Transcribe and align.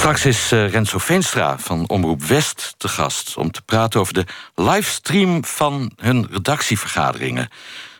Straks 0.00 0.24
is 0.24 0.52
uh, 0.52 0.70
Renzo 0.70 0.98
Veenstra 0.98 1.58
van 1.58 1.88
Omroep 1.88 2.22
West 2.22 2.74
te 2.76 2.88
gast... 2.88 3.36
om 3.36 3.50
te 3.50 3.62
praten 3.62 4.00
over 4.00 4.14
de 4.14 4.24
livestream 4.54 5.44
van 5.44 5.92
hun 5.96 6.28
redactievergaderingen. 6.30 7.48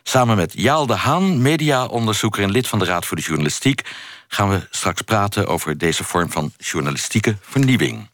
Samen 0.03 0.35
met 0.35 0.53
Jaal 0.55 0.85
de 0.85 0.93
Haan, 0.93 1.41
mediaonderzoeker 1.41 2.43
en 2.43 2.51
lid 2.51 2.67
van 2.67 2.79
de 2.79 2.85
Raad 2.85 3.05
voor 3.05 3.17
de 3.17 3.23
Journalistiek... 3.23 3.81
gaan 4.27 4.49
we 4.49 4.67
straks 4.69 5.01
praten 5.01 5.47
over 5.47 5.77
deze 5.77 6.03
vorm 6.03 6.31
van 6.31 6.53
journalistieke 6.57 7.37
vernieuwing. 7.41 8.09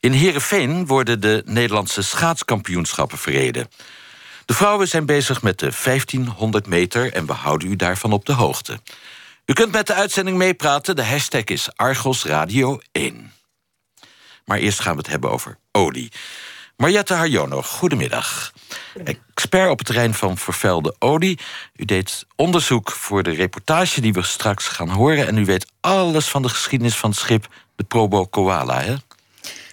In 0.00 0.12
Heerenveen 0.12 0.86
worden 0.86 1.20
de 1.20 1.42
Nederlandse 1.46 2.02
schaatskampioenschappen 2.02 3.18
verreden. 3.18 3.70
De 4.44 4.54
vrouwen 4.54 4.88
zijn 4.88 5.06
bezig 5.06 5.42
met 5.42 5.58
de 5.58 5.72
1500 5.84 6.66
meter 6.66 7.12
en 7.12 7.26
we 7.26 7.32
houden 7.32 7.70
u 7.70 7.76
daarvan 7.76 8.12
op 8.12 8.24
de 8.24 8.32
hoogte. 8.32 8.80
U 9.50 9.52
kunt 9.52 9.72
met 9.72 9.86
de 9.86 9.94
uitzending 9.94 10.36
meepraten. 10.36 10.96
De 10.96 11.04
hashtag 11.04 11.44
is 11.44 11.68
Argos 11.76 12.24
Radio 12.24 12.80
1. 12.92 13.32
Maar 14.44 14.58
eerst 14.58 14.80
gaan 14.80 14.92
we 14.92 14.98
het 14.98 15.10
hebben 15.10 15.30
over 15.30 15.58
olie. 15.72 16.12
Mariette 16.76 17.14
Harjono, 17.14 17.62
goedemiddag. 17.62 18.52
Expert 19.04 19.70
op 19.70 19.78
het 19.78 19.86
terrein 19.86 20.14
van 20.14 20.38
vervuilde 20.38 20.94
olie. 20.98 21.38
U 21.76 21.84
deed 21.84 22.26
onderzoek 22.36 22.90
voor 22.90 23.22
de 23.22 23.30
reportage 23.30 24.00
die 24.00 24.12
we 24.12 24.22
straks 24.22 24.68
gaan 24.68 24.88
horen... 24.88 25.26
en 25.26 25.38
u 25.38 25.44
weet 25.44 25.72
alles 25.80 26.28
van 26.28 26.42
de 26.42 26.48
geschiedenis 26.48 26.96
van 26.96 27.10
het 27.10 27.18
schip 27.18 27.48
de 27.76 27.84
Probo 27.84 28.26
Koala, 28.26 28.80
hè? 28.80 28.94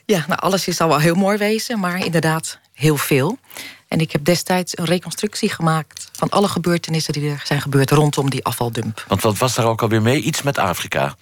Ja, 0.05 0.25
nou, 0.27 0.39
alles 0.39 0.67
is 0.67 0.81
al 0.81 0.87
wel 0.87 0.99
heel 0.99 1.15
mooi 1.15 1.37
wezen, 1.37 1.79
maar 1.79 2.05
inderdaad 2.05 2.59
heel 2.73 2.97
veel. 2.97 3.39
En 3.87 3.99
ik 3.99 4.11
heb 4.11 4.23
destijds 4.23 4.77
een 4.77 4.85
reconstructie 4.85 5.49
gemaakt 5.49 6.09
van 6.11 6.29
alle 6.29 6.47
gebeurtenissen 6.47 7.13
die 7.13 7.29
er 7.29 7.41
zijn 7.45 7.61
gebeurd 7.61 7.91
rondom 7.91 8.29
die 8.29 8.45
afvaldump. 8.45 9.05
Want 9.07 9.21
wat 9.21 9.37
was 9.37 9.55
daar 9.55 9.65
ook 9.65 9.81
alweer 9.81 10.01
mee? 10.01 10.21
Iets 10.21 10.41
met 10.41 10.57
Afrika? 10.57 11.15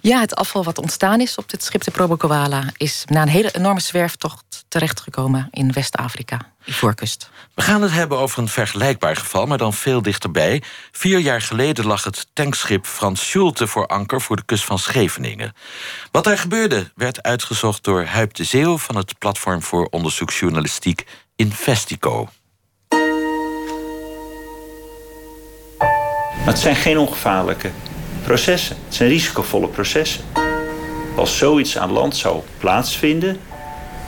Ja, 0.00 0.20
het 0.20 0.34
afval 0.34 0.64
wat 0.64 0.78
ontstaan 0.78 1.20
is 1.20 1.34
op 1.34 1.50
dit 1.50 1.64
schip 1.64 1.84
de 1.84 1.90
Probo 1.90 2.16
Koala 2.16 2.64
is 2.76 3.02
na 3.06 3.22
een 3.22 3.28
hele 3.28 3.54
enorme 3.54 3.80
zwerftocht 3.80 4.64
terechtgekomen 4.68 5.48
in 5.50 5.72
West-Afrika, 5.72 6.52
Ivoorkust. 6.64 7.30
We 7.54 7.62
gaan 7.62 7.82
het 7.82 7.92
hebben 7.92 8.18
over 8.18 8.38
een 8.38 8.48
vergelijkbaar 8.48 9.16
geval, 9.16 9.46
maar 9.46 9.58
dan 9.58 9.72
veel 9.72 10.02
dichterbij. 10.02 10.62
Vier 10.92 11.18
jaar 11.18 11.40
geleden 11.40 11.86
lag 11.86 12.04
het 12.04 12.26
tankschip 12.32 12.86
Frans 12.86 13.28
Schulte 13.28 13.66
voor 13.66 13.86
anker 13.86 14.20
voor 14.20 14.36
de 14.36 14.44
kust 14.44 14.64
van 14.64 14.78
Scheveningen. 14.78 15.52
Wat 16.10 16.24
daar 16.24 16.38
gebeurde 16.38 16.90
werd 16.94 17.22
uitgezocht 17.22 17.84
door 17.84 18.04
Huip 18.04 18.34
de 18.34 18.44
Zeeuw 18.44 18.78
van 18.78 18.96
het 18.96 19.18
Platform 19.18 19.62
voor 19.62 19.86
Onderzoeksjournalistiek 19.90 21.04
Investico. 21.36 22.28
het 26.46 26.58
zijn 26.58 26.76
geen 26.76 26.98
ongevaarlijke 26.98 27.70
processen. 28.22 28.76
Het 28.84 28.94
zijn 28.94 29.08
risicovolle 29.08 29.68
processen. 29.68 30.24
Als 31.16 31.38
zoiets 31.38 31.78
aan 31.78 31.92
land 31.92 32.16
zou 32.16 32.40
plaatsvinden, 32.58 33.40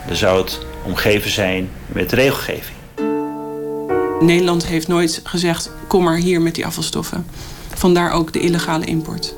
dan 0.07 0.15
zou 0.15 0.41
het 0.41 0.59
omgeven 0.85 1.31
zijn 1.31 1.69
met 1.87 2.11
regelgeving. 2.11 2.77
Nederland 4.19 4.65
heeft 4.65 4.87
nooit 4.87 5.21
gezegd: 5.23 5.71
kom 5.87 6.03
maar 6.03 6.17
hier 6.17 6.41
met 6.41 6.55
die 6.55 6.65
afvalstoffen. 6.65 7.25
Vandaar 7.73 8.11
ook 8.11 8.33
de 8.33 8.39
illegale 8.39 8.85
import. 8.85 9.35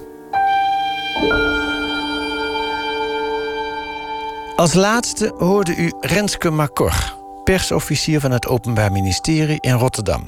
Als 4.56 4.74
laatste 4.74 5.34
hoorde 5.38 5.76
u 5.76 5.92
Renske 6.00 6.50
Macor, 6.50 7.21
persofficier 7.44 8.20
van 8.20 8.32
het 8.32 8.48
Openbaar 8.48 8.92
Ministerie 8.92 9.58
in 9.60 9.74
Rotterdam. 9.74 10.28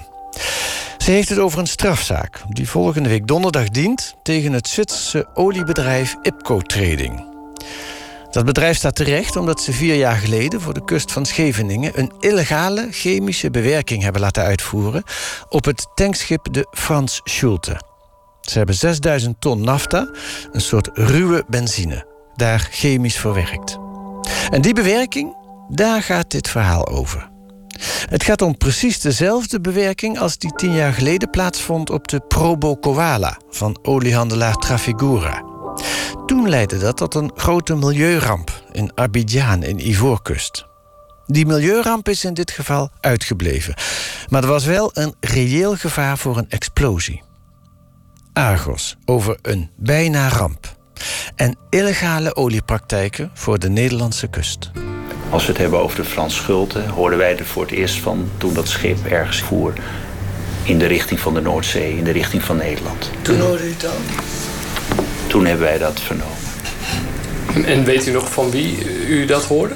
Ze 0.98 1.12
heeft 1.12 1.30
het 1.30 1.40
over 1.40 1.60
een 1.60 1.68
strafzaak 1.68 2.42
die 2.50 2.70
volgende 2.70 3.10
week 3.10 3.28
donderdag 3.28 3.70
dient 3.70 4.16
tegen 4.24 4.54
het 4.54 4.68
Zwitserse 4.68 5.28
oliebedrijf 5.34 6.16
IPCO 6.22 6.60
Trading. 6.60 7.32
Dat 8.32 8.46
bedrijf 8.46 8.78
staat 8.78 8.96
terecht 8.96 9.36
omdat 9.36 9.62
ze 9.62 9.74
vier 9.74 9.96
jaar 9.96 10.16
geleden 10.16 10.62
voor 10.62 10.74
de 10.74 10.84
kust 10.84 11.12
van 11.12 11.26
Scheveningen 11.26 12.00
een 12.00 12.12
illegale 12.20 12.88
chemische 12.92 13.52
bewerking 13.52 14.04
hebben 14.04 14.22
laten 14.22 14.44
uitvoeren 14.44 15.04
op 15.50 15.66
het 15.66 15.88
tankschip 15.96 16.54
de 16.54 16.68
Frans 16.72 17.22
Schulte. 17.24 17.82
Ze 18.42 18.58
hebben 18.58 18.76
6000 18.76 19.42
ton 19.42 19.64
nafta, 19.64 20.10
een 20.52 20.62
soort 20.62 20.90
ruwe 20.94 21.44
benzine, 21.48 22.06
daar 22.36 22.68
chemisch 22.72 23.18
verwerkt. 23.18 23.78
En 24.50 24.62
die 24.62 24.74
bewerking, 24.74 25.36
daar 25.74 26.04
gaat 26.04 26.32
dit 26.32 26.50
verhaal 26.50 26.88
over. 26.88 27.32
Het 28.10 28.24
gaat 28.24 28.42
om 28.42 28.58
precies 28.58 29.00
dezelfde 29.00 29.62
bewerking 29.62 30.20
als 30.20 30.38
die 30.38 30.52
tien 30.56 30.74
jaar 30.74 30.94
geleden 30.94 31.30
plaatsvond 31.30 31.90
op 31.90 32.08
de 32.08 32.20
Probo 32.20 32.76
Koala 32.76 33.38
van 33.50 33.80
oliehandelaar 33.82 34.56
Trafigura. 34.56 35.44
Toen 36.26 36.50
leidde 36.50 36.78
dat 36.78 36.98
tot 36.98 37.16
een 37.16 37.32
grote 37.36 37.76
milieuramp 37.76 38.64
in 38.72 38.92
Abidjan 38.96 39.64
in 39.64 39.88
Ivoorkust. 39.88 40.66
Die 41.26 41.46
milieuramp 41.46 42.10
is 42.10 42.26
in 42.26 42.34
dit 42.34 42.52
geval 42.52 42.90
uitgebleven, 43.00 43.74
maar 44.30 44.44
er 44.44 44.50
was 44.50 44.66
wel 44.66 44.90
een 44.94 45.16
reëel 45.20 45.76
gevaar 45.76 46.18
voor 46.18 46.38
een 46.38 46.50
explosie. 46.50 47.24
Argos 48.34 48.98
over 49.06 49.38
een 49.42 49.70
bijna 49.78 50.30
ramp 50.30 50.78
en 51.36 51.58
illegale 51.70 52.36
oliepraktijken 52.36 53.32
voor 53.34 53.60
de 53.60 53.70
Nederlandse 53.70 54.28
kust. 54.28 54.72
Als 55.34 55.46
we 55.46 55.52
het 55.52 55.58
hebben 55.58 55.80
over 55.80 55.96
de 55.96 56.06
Frans 56.06 56.36
Schulte, 56.36 56.80
hoorden 56.80 57.18
wij 57.18 57.38
er 57.38 57.46
voor 57.46 57.62
het 57.62 57.72
eerst 57.72 58.00
van 58.00 58.30
toen 58.38 58.54
dat 58.54 58.68
schip 58.68 59.06
ergens 59.06 59.42
voer 59.42 59.74
in 60.64 60.78
de 60.78 60.86
richting 60.86 61.20
van 61.20 61.34
de 61.34 61.42
Noordzee, 61.42 61.98
in 61.98 62.04
de 62.04 62.12
richting 62.12 62.44
van 62.44 62.58
Nederland. 62.58 63.12
Toen 63.22 63.40
hoorde 63.40 63.68
u 63.68 63.72
het 63.72 63.86
al? 63.86 63.96
Toen 65.28 65.46
hebben 65.46 65.66
wij 65.66 65.78
dat 65.78 66.00
vernomen. 66.00 66.38
En 67.66 67.84
weet 67.84 68.08
u 68.08 68.12
nog 68.12 68.32
van 68.32 68.52
wie 68.52 68.78
u 69.08 69.26
dat 69.26 69.44
hoorde? 69.44 69.76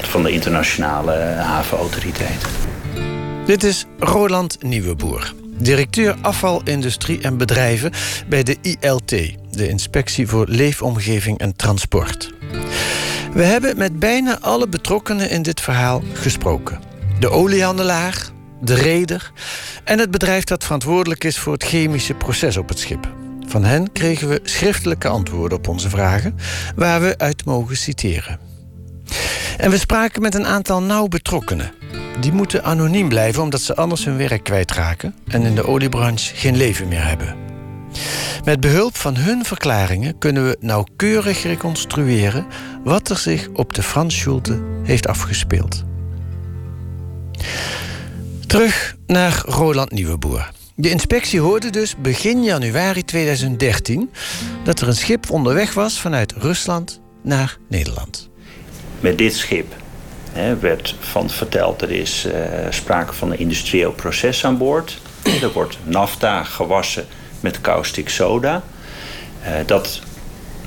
Van 0.00 0.22
de 0.22 0.30
internationale 0.30 1.12
havenautoriteit. 1.36 2.46
Dit 3.46 3.64
is 3.64 3.86
Roland 3.98 4.62
Nieuweboer, 4.62 5.32
directeur 5.56 6.16
afvalindustrie 6.20 7.20
en 7.20 7.36
bedrijven 7.36 7.92
bij 8.28 8.42
de 8.42 8.56
ILT, 8.60 9.08
de 9.50 9.68
Inspectie 9.68 10.28
voor 10.28 10.46
Leefomgeving 10.48 11.38
en 11.38 11.56
Transport. 11.56 12.36
We 13.32 13.42
hebben 13.42 13.76
met 13.76 13.98
bijna 13.98 14.38
alle 14.40 14.68
betrokkenen 14.68 15.30
in 15.30 15.42
dit 15.42 15.60
verhaal 15.60 16.02
gesproken. 16.12 16.80
De 17.20 17.30
oliehandelaar, 17.30 18.30
de 18.60 18.74
reder 18.74 19.32
en 19.84 19.98
het 19.98 20.10
bedrijf 20.10 20.44
dat 20.44 20.64
verantwoordelijk 20.64 21.24
is 21.24 21.38
voor 21.38 21.52
het 21.52 21.64
chemische 21.64 22.14
proces 22.14 22.56
op 22.56 22.68
het 22.68 22.78
schip. 22.78 23.08
Van 23.46 23.64
hen 23.64 23.92
kregen 23.92 24.28
we 24.28 24.40
schriftelijke 24.42 25.08
antwoorden 25.08 25.58
op 25.58 25.68
onze 25.68 25.88
vragen, 25.88 26.36
waar 26.76 27.00
we 27.00 27.14
uit 27.18 27.44
mogen 27.44 27.76
citeren. 27.76 28.38
En 29.56 29.70
we 29.70 29.78
spraken 29.78 30.22
met 30.22 30.34
een 30.34 30.46
aantal 30.46 30.82
nauw 30.82 31.08
betrokkenen. 31.08 31.72
Die 32.20 32.32
moeten 32.32 32.64
anoniem 32.64 33.08
blijven 33.08 33.42
omdat 33.42 33.60
ze 33.60 33.76
anders 33.76 34.04
hun 34.04 34.16
werk 34.16 34.44
kwijtraken 34.44 35.14
en 35.28 35.42
in 35.42 35.54
de 35.54 35.66
oliebranche 35.66 36.34
geen 36.34 36.56
leven 36.56 36.88
meer 36.88 37.06
hebben. 37.06 37.47
Met 38.44 38.60
behulp 38.60 38.96
van 38.96 39.16
hun 39.16 39.44
verklaringen 39.44 40.18
kunnen 40.18 40.44
we 40.44 40.56
nauwkeurig 40.60 41.42
reconstrueren 41.42 42.46
wat 42.84 43.08
er 43.08 43.18
zich 43.18 43.48
op 43.52 43.74
de 43.74 43.82
Frans 43.82 44.18
Schulte 44.18 44.62
heeft 44.82 45.06
afgespeeld. 45.06 45.84
Terug 48.46 48.96
naar 49.06 49.42
Roland 49.46 49.90
Nieuweboer. 49.90 50.50
De 50.74 50.90
inspectie 50.90 51.40
hoorde 51.40 51.70
dus 51.70 51.94
begin 51.96 52.42
januari 52.42 53.04
2013 53.04 54.10
dat 54.64 54.80
er 54.80 54.88
een 54.88 54.94
schip 54.94 55.30
onderweg 55.30 55.74
was 55.74 56.00
vanuit 56.00 56.32
Rusland 56.32 57.00
naar 57.22 57.58
Nederland. 57.68 58.28
Met 59.00 59.18
dit 59.18 59.34
schip 59.36 59.74
hè, 60.32 60.58
werd 60.58 60.94
van 61.00 61.30
verteld 61.30 61.82
er 61.82 61.90
is 61.90 62.26
uh, 62.26 62.32
sprake 62.70 63.12
van 63.12 63.30
een 63.30 63.38
industrieel 63.38 63.92
proces 63.92 64.44
aan 64.44 64.58
boord. 64.58 65.00
Er 65.42 65.52
wordt 65.52 65.78
nafta 65.84 66.44
gewassen 66.44 67.06
met 67.40 67.60
caustic 67.60 68.08
soda. 68.08 68.62
Uh, 69.42 69.48
dat 69.66 70.00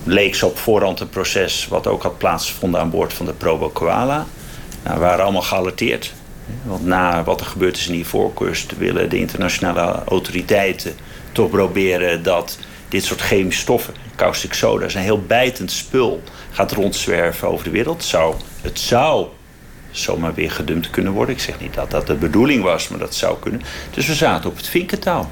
leek 0.03 0.35
zo 0.35 0.45
op 0.47 0.57
voorhand 0.57 0.99
een 0.99 1.09
proces 1.09 1.67
wat 1.67 1.87
ook 1.87 2.03
had 2.03 2.17
plaatsgevonden 2.17 2.79
aan 2.79 2.89
boord 2.89 3.13
van 3.13 3.25
de 3.25 3.33
Probo 3.33 3.69
Koala. 3.69 4.25
Nou, 4.83 4.95
we 4.95 5.01
waren 5.05 5.23
allemaal 5.23 5.41
gealerteerd. 5.41 6.13
Want 6.63 6.85
na 6.85 7.23
wat 7.23 7.39
er 7.39 7.45
gebeurd 7.45 7.77
is 7.77 7.87
in 7.87 7.93
die 7.93 8.05
voorkust 8.05 8.77
willen 8.77 9.09
de 9.09 9.17
internationale 9.17 10.03
autoriteiten 10.07 10.93
toch 11.31 11.49
proberen 11.49 12.23
dat 12.23 12.57
dit 12.89 13.03
soort 13.03 13.21
chemische 13.21 13.61
stoffen, 13.61 13.93
caustic 14.15 14.53
soda, 14.53 14.85
is 14.85 14.93
een 14.93 15.01
heel 15.01 15.21
bijtend 15.21 15.71
spul, 15.71 16.21
gaat 16.51 16.71
rondzwerven 16.71 17.47
over 17.47 17.63
de 17.63 17.69
wereld. 17.69 18.03
Zou, 18.03 18.35
het 18.61 18.79
zou 18.79 19.27
zomaar 19.91 20.33
weer 20.33 20.51
gedumpt 20.51 20.89
kunnen 20.89 21.11
worden. 21.11 21.35
Ik 21.35 21.41
zeg 21.41 21.59
niet 21.59 21.73
dat 21.73 21.91
dat 21.91 22.07
de 22.07 22.15
bedoeling 22.15 22.63
was, 22.63 22.87
maar 22.87 22.99
dat 22.99 23.15
zou 23.15 23.39
kunnen. 23.39 23.61
Dus 23.91 24.07
we 24.07 24.13
zaten 24.13 24.49
op 24.49 24.57
het 24.57 24.67
vinkentouw. 24.67 25.29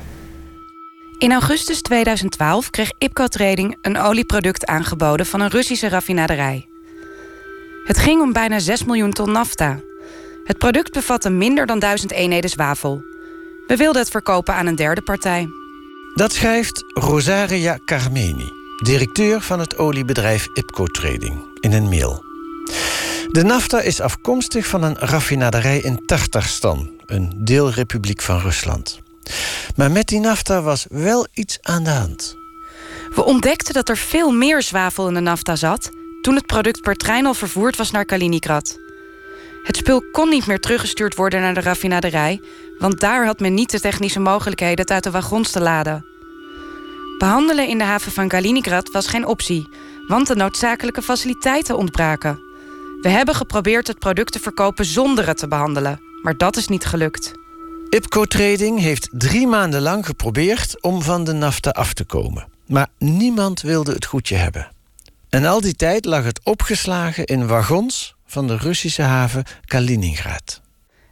In 1.20 1.32
augustus 1.32 1.82
2012 1.82 2.70
kreeg 2.70 2.92
IPCO 2.98 3.28
Trading 3.28 3.78
een 3.82 3.98
olieproduct 3.98 4.66
aangeboden 4.66 5.26
van 5.26 5.42
een 5.42 5.50
Russische 5.50 5.90
raffinaderij. 5.90 6.68
Het 7.84 7.98
ging 7.98 8.22
om 8.22 8.34
bijna 8.34 8.60
6 8.60 8.84
miljoen 8.84 9.12
ton 9.12 9.32
nafta. 9.32 9.80
Het 10.44 10.58
product 10.58 10.94
bevatte 10.94 11.30
minder 11.30 11.66
dan 11.66 11.80
1000 11.80 12.12
eenheden 12.12 12.50
zwavel. 12.50 13.02
We 13.68 13.76
wilden 13.76 14.02
het 14.02 14.12
verkopen 14.12 14.54
aan 14.54 14.66
een 14.66 14.76
derde 14.76 15.02
partij. 15.02 15.48
Dat 16.16 16.34
schrijft 16.34 16.84
Rosaria 16.88 17.80
Carmeni, 17.86 18.52
directeur 18.84 19.42
van 19.42 19.60
het 19.60 19.78
oliebedrijf 19.78 20.48
IPCO 20.54 20.86
Trading, 20.86 21.60
in 21.60 21.74
een 21.74 21.90
mail. 21.90 22.24
De 23.32 23.44
nafta 23.44 23.82
is 23.82 24.02
afkomstig 24.02 24.68
van 24.68 24.84
een 24.84 24.98
raffinaderij 24.98 25.80
in 25.80 26.06
Tartarstan, 26.06 26.90
een 27.06 27.32
deelrepubliek 27.36 28.22
van 28.22 28.40
Rusland. 28.40 29.08
Maar 29.76 29.92
met 29.92 30.08
die 30.08 30.20
nafta 30.20 30.62
was 30.62 30.86
wel 30.90 31.28
iets 31.34 31.58
aan 31.62 31.84
de 31.84 31.90
hand. 31.90 32.38
We 33.16 33.24
ontdekten 33.24 33.74
dat 33.74 33.90
er 33.90 33.98
veel 33.98 34.32
meer 34.32 34.62
zwavel 34.62 35.08
in 35.08 35.14
de 35.14 35.20
nafta 35.20 35.56
zat 35.56 35.90
toen 36.22 36.36
het 36.36 36.46
product 36.46 36.82
per 36.82 36.96
trein 36.96 37.26
al 37.26 37.34
vervoerd 37.34 37.76
was 37.76 37.92
naar 37.92 38.06
Kaliningrad. 38.06 38.78
Het 39.64 39.78
spul 39.78 40.04
kon 40.12 40.30
niet 40.30 40.48
meer 40.48 40.60
teruggestuurd 40.60 41.16
worden 41.16 41.42
naar 41.42 41.54
de 41.54 41.62
raffinaderij, 41.62 42.42
want 42.78 43.00
daar 43.00 43.26
had 43.26 43.40
men 43.40 43.54
niet 43.54 43.72
de 43.72 43.80
technische 43.80 44.20
mogelijkheden 44.20 44.80
het 44.80 44.92
uit 44.92 45.04
de 45.04 45.12
wagons 45.12 45.52
te 45.52 45.62
laden. 45.62 46.06
Behandelen 47.18 47.68
in 47.68 47.78
de 47.78 47.84
haven 47.84 48.12
van 48.12 48.28
Kaliningrad 48.28 48.92
was 48.92 49.08
geen 49.08 49.26
optie, 49.26 49.70
want 50.08 50.28
de 50.28 50.36
noodzakelijke 50.36 51.02
faciliteiten 51.02 51.78
ontbraken. 51.78 52.40
We 53.02 53.10
hebben 53.10 53.36
geprobeerd 53.36 53.88
het 53.88 54.00
product 54.00 54.32
te 54.32 54.40
verkopen 54.40 54.86
zonder 54.86 55.28
het 55.28 55.38
te 55.38 55.48
behandelen, 55.48 56.00
maar 56.22 56.38
dat 56.38 56.58
is 56.58 56.68
niet 56.68 56.86
gelukt. 56.86 57.34
IPCO 57.90 58.26
Trading 58.26 58.80
heeft 58.80 59.10
drie 59.12 59.48
maanden 59.48 59.82
lang 59.82 60.06
geprobeerd 60.06 60.82
om 60.82 61.02
van 61.02 61.24
de 61.24 61.34
nafta 61.34 61.70
af 61.70 61.94
te 61.94 62.04
komen. 62.04 62.48
Maar 62.68 62.88
niemand 62.98 63.62
wilde 63.62 63.92
het 63.92 64.06
goedje 64.06 64.36
hebben. 64.36 64.72
En 65.30 65.46
al 65.46 65.62
die 65.62 65.74
tijd 65.74 66.06
lag 66.06 66.24
het 66.24 66.40
opgeslagen 66.44 67.26
in 67.26 67.48
wagons 67.48 68.16
van 68.26 68.48
de 68.48 68.58
Russische 68.58 69.02
haven 69.02 69.44
Kaliningrad. 69.66 70.62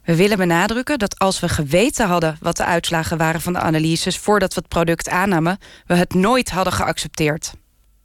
We 0.04 0.16
willen 0.16 0.36
benadrukken 0.36 0.98
dat 0.98 1.18
als 1.18 1.40
we 1.40 1.48
geweten 1.48 2.06
hadden 2.06 2.36
wat 2.40 2.56
de 2.56 2.64
uitslagen 2.64 3.18
waren 3.18 3.40
van 3.40 3.52
de 3.52 3.58
analyses 3.58 4.18
voordat 4.18 4.54
we 4.54 4.60
het 4.60 4.68
product 4.68 5.08
aannamen, 5.08 5.58
we 5.86 5.94
het 5.94 6.14
nooit 6.14 6.50
hadden 6.50 6.72
geaccepteerd. 6.72 7.52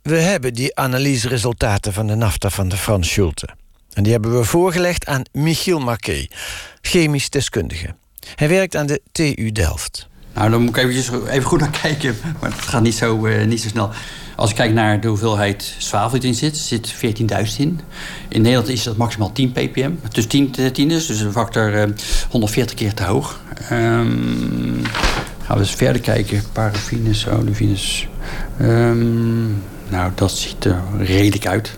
We 0.02 0.18
hebben 0.18 0.54
die 0.54 0.76
analyseresultaten 0.76 1.94
van 1.94 2.08
de 2.08 2.16
nafta 2.16 2.50
van 2.50 2.70
de 2.70 2.78
Frans 2.78 3.10
Schulte. 3.10 3.50
En 3.94 4.04
die 4.04 4.12
hebben 4.12 4.38
we 4.38 4.44
voorgelegd 4.44 5.06
aan 5.06 5.24
Michiel 5.32 5.80
Marquet, 5.80 6.36
chemisch 6.82 7.30
deskundige. 7.30 7.96
Hij 8.36 8.50
werkt 8.50 8.76
aan 8.76 8.86
de 8.86 9.02
TU 9.12 9.52
Delft. 9.52 10.08
Nou, 10.34 10.50
dan 10.50 10.62
moet 10.62 10.78
ik 10.78 10.84
even, 10.84 11.28
even 11.28 11.44
goed 11.44 11.60
naar 11.60 11.80
kijken, 11.82 12.16
maar 12.40 12.52
het 12.52 12.62
gaat 12.62 12.82
niet 12.82 12.96
zo, 12.96 13.26
uh, 13.26 13.46
niet 13.46 13.62
zo 13.62 13.68
snel. 13.68 13.90
Als 14.36 14.50
ik 14.50 14.56
kijk 14.56 14.74
naar 14.74 15.00
de 15.00 15.08
hoeveelheid 15.08 15.76
zwavel 15.78 16.20
die 16.20 16.22
erin 16.22 16.36
zit, 16.36 16.58
zit 16.58 16.94
14.000 16.94 17.00
in. 17.58 17.80
In 18.28 18.42
Nederland 18.42 18.70
is 18.70 18.84
dat 18.84 18.98
maximaal 18.98 19.32
10 19.32 19.52
ppm. 19.52 19.92
Dus 20.12 20.28
10, 20.28 20.52
10 20.74 20.92
is 20.92 21.06
dus 21.06 21.20
een 21.20 21.32
factor 21.32 21.74
uh, 21.74 21.84
140 22.30 22.76
keer 22.76 22.94
te 22.94 23.04
hoog. 23.04 23.42
Um, 23.72 24.82
gaan 25.42 25.56
we 25.56 25.60
eens 25.60 25.72
verder 25.72 26.02
kijken. 26.02 26.44
Paraffines, 26.52 27.28
olefines. 27.28 28.08
Um, 28.62 29.64
nou, 29.90 30.12
dat 30.16 30.32
ziet 30.32 30.66
er 30.66 30.82
redelijk 30.98 31.48
uit. 31.48 31.78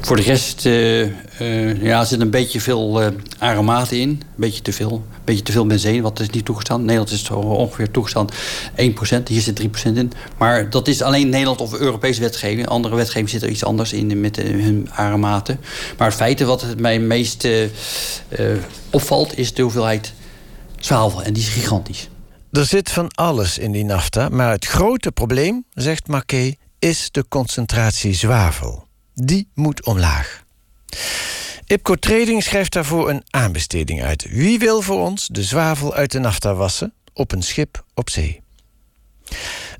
Voor 0.00 0.16
de 0.16 0.22
rest 0.22 0.66
uh, 0.66 1.00
uh, 1.40 1.82
ja, 1.82 2.04
zit 2.04 2.20
een 2.20 2.30
beetje 2.30 2.60
veel 2.60 3.02
uh, 3.02 3.08
aromaten 3.38 4.00
in. 4.00 4.08
Een 4.08 4.22
beetje 4.36 4.62
te 4.62 4.72
veel. 4.72 4.92
Een 4.92 5.20
beetje 5.24 5.42
te 5.42 5.52
veel 5.52 5.66
benzine, 5.66 6.02
wat 6.02 6.20
is 6.20 6.30
niet 6.30 6.44
toegestaan. 6.44 6.80
Nederland 6.80 7.10
is 7.10 7.30
ongeveer 7.30 7.90
toegestaan 7.90 8.28
1%. 8.30 9.22
Hier 9.24 9.40
zit 9.40 9.62
3% 9.62 9.64
in. 9.82 10.12
Maar 10.38 10.70
dat 10.70 10.88
is 10.88 11.02
alleen 11.02 11.28
Nederland 11.28 11.60
of 11.60 11.74
Europese 11.74 12.20
wetgeving. 12.20 12.66
Andere 12.66 12.96
wetgeving 12.96 13.28
zit 13.28 13.42
er 13.42 13.48
iets 13.48 13.64
anders 13.64 13.92
in 13.92 14.20
met 14.20 14.36
hun 14.36 14.88
aromaten. 14.92 15.60
Maar 15.98 16.06
het 16.06 16.16
feit 16.16 16.40
wat 16.40 16.62
het 16.62 16.80
mij 16.80 16.98
meest 16.98 17.48
opvalt... 18.90 19.38
is 19.38 19.54
de 19.54 19.62
hoeveelheid 19.62 20.12
zwavel. 20.78 21.22
En 21.22 21.32
die 21.32 21.42
is 21.42 21.48
gigantisch. 21.48 22.08
Er 22.52 22.66
zit 22.66 22.90
van 22.90 23.08
alles 23.08 23.58
in 23.58 23.72
die 23.72 23.84
nafta. 23.84 24.28
Maar 24.28 24.50
het 24.50 24.66
grote 24.66 25.12
probleem, 25.12 25.64
zegt 25.74 26.08
Marquet, 26.08 26.56
is 26.78 27.08
de 27.10 27.24
concentratie 27.28 28.14
zwavel. 28.14 28.88
Die 29.22 29.48
moet 29.54 29.84
omlaag. 29.84 30.42
IPCO 31.66 31.94
Trading 31.94 32.42
schrijft 32.42 32.72
daarvoor 32.72 33.10
een 33.10 33.24
aanbesteding 33.30 34.02
uit. 34.02 34.26
Wie 34.30 34.58
wil 34.58 34.82
voor 34.82 35.00
ons 35.00 35.26
de 35.26 35.42
zwavel 35.42 35.94
uit 35.94 36.12
de 36.12 36.18
nafta 36.18 36.54
wassen 36.54 36.92
op 37.12 37.32
een 37.32 37.42
schip 37.42 37.84
op 37.94 38.10
zee? 38.10 38.42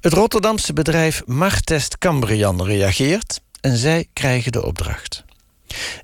Het 0.00 0.12
Rotterdamse 0.12 0.72
bedrijf 0.72 1.22
Martest 1.26 1.98
Cambrian 1.98 2.64
reageert 2.64 3.40
en 3.60 3.76
zij 3.76 4.06
krijgen 4.12 4.52
de 4.52 4.64
opdracht. 4.64 5.24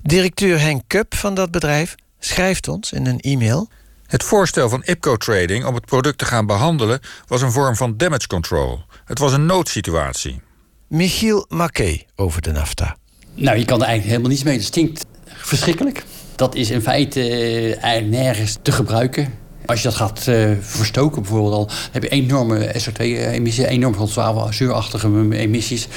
Directeur 0.01 0.59
Henk 0.59 0.83
Kup 0.87 1.15
van 1.15 1.33
dat 1.33 1.51
bedrijf 1.51 1.95
schrijft 2.19 2.67
ons 2.67 2.91
in 2.91 3.05
een 3.05 3.19
e-mail. 3.19 3.69
Het 4.05 4.23
voorstel 4.23 4.69
van 4.69 4.83
IPCO 4.85 5.17
Trading 5.17 5.65
om 5.65 5.75
het 5.75 5.85
product 5.85 6.17
te 6.17 6.25
gaan 6.25 6.45
behandelen 6.45 6.99
was 7.27 7.41
een 7.41 7.51
vorm 7.51 7.75
van 7.75 7.97
damage 7.97 8.27
control. 8.27 8.81
Het 9.05 9.19
was 9.19 9.33
een 9.33 9.45
noodsituatie. 9.45 10.41
Michiel 10.87 11.45
Mackey 11.49 12.05
over 12.15 12.41
de 12.41 12.51
nafta. 12.51 12.97
Nou, 13.39 13.57
je 13.57 13.65
kan 13.65 13.81
er 13.81 13.87
eigenlijk 13.87 14.09
helemaal 14.09 14.29
niets 14.29 14.43
mee. 14.43 14.55
Het 14.55 14.65
stinkt 14.65 15.05
verschrikkelijk. 15.25 16.03
Dat 16.35 16.55
is 16.55 16.69
in 16.69 16.81
feite 16.81 17.19
uh, 17.19 17.83
eigenlijk 17.83 18.23
nergens 18.23 18.57
te 18.61 18.71
gebruiken. 18.71 19.33
Als 19.65 19.81
je 19.81 19.87
dat 19.87 19.97
gaat 19.97 20.25
uh, 20.29 20.51
verstoken 20.59 21.21
bijvoorbeeld, 21.21 21.51
dan 21.51 21.77
heb 21.91 22.03
je 22.03 22.09
enorme 22.09 22.73
SO2-emissies, 22.73 23.65
enorm 23.65 23.95
veel 23.95 24.07
zwavelzuurachtige 24.07 25.29
emissies. 25.31 25.87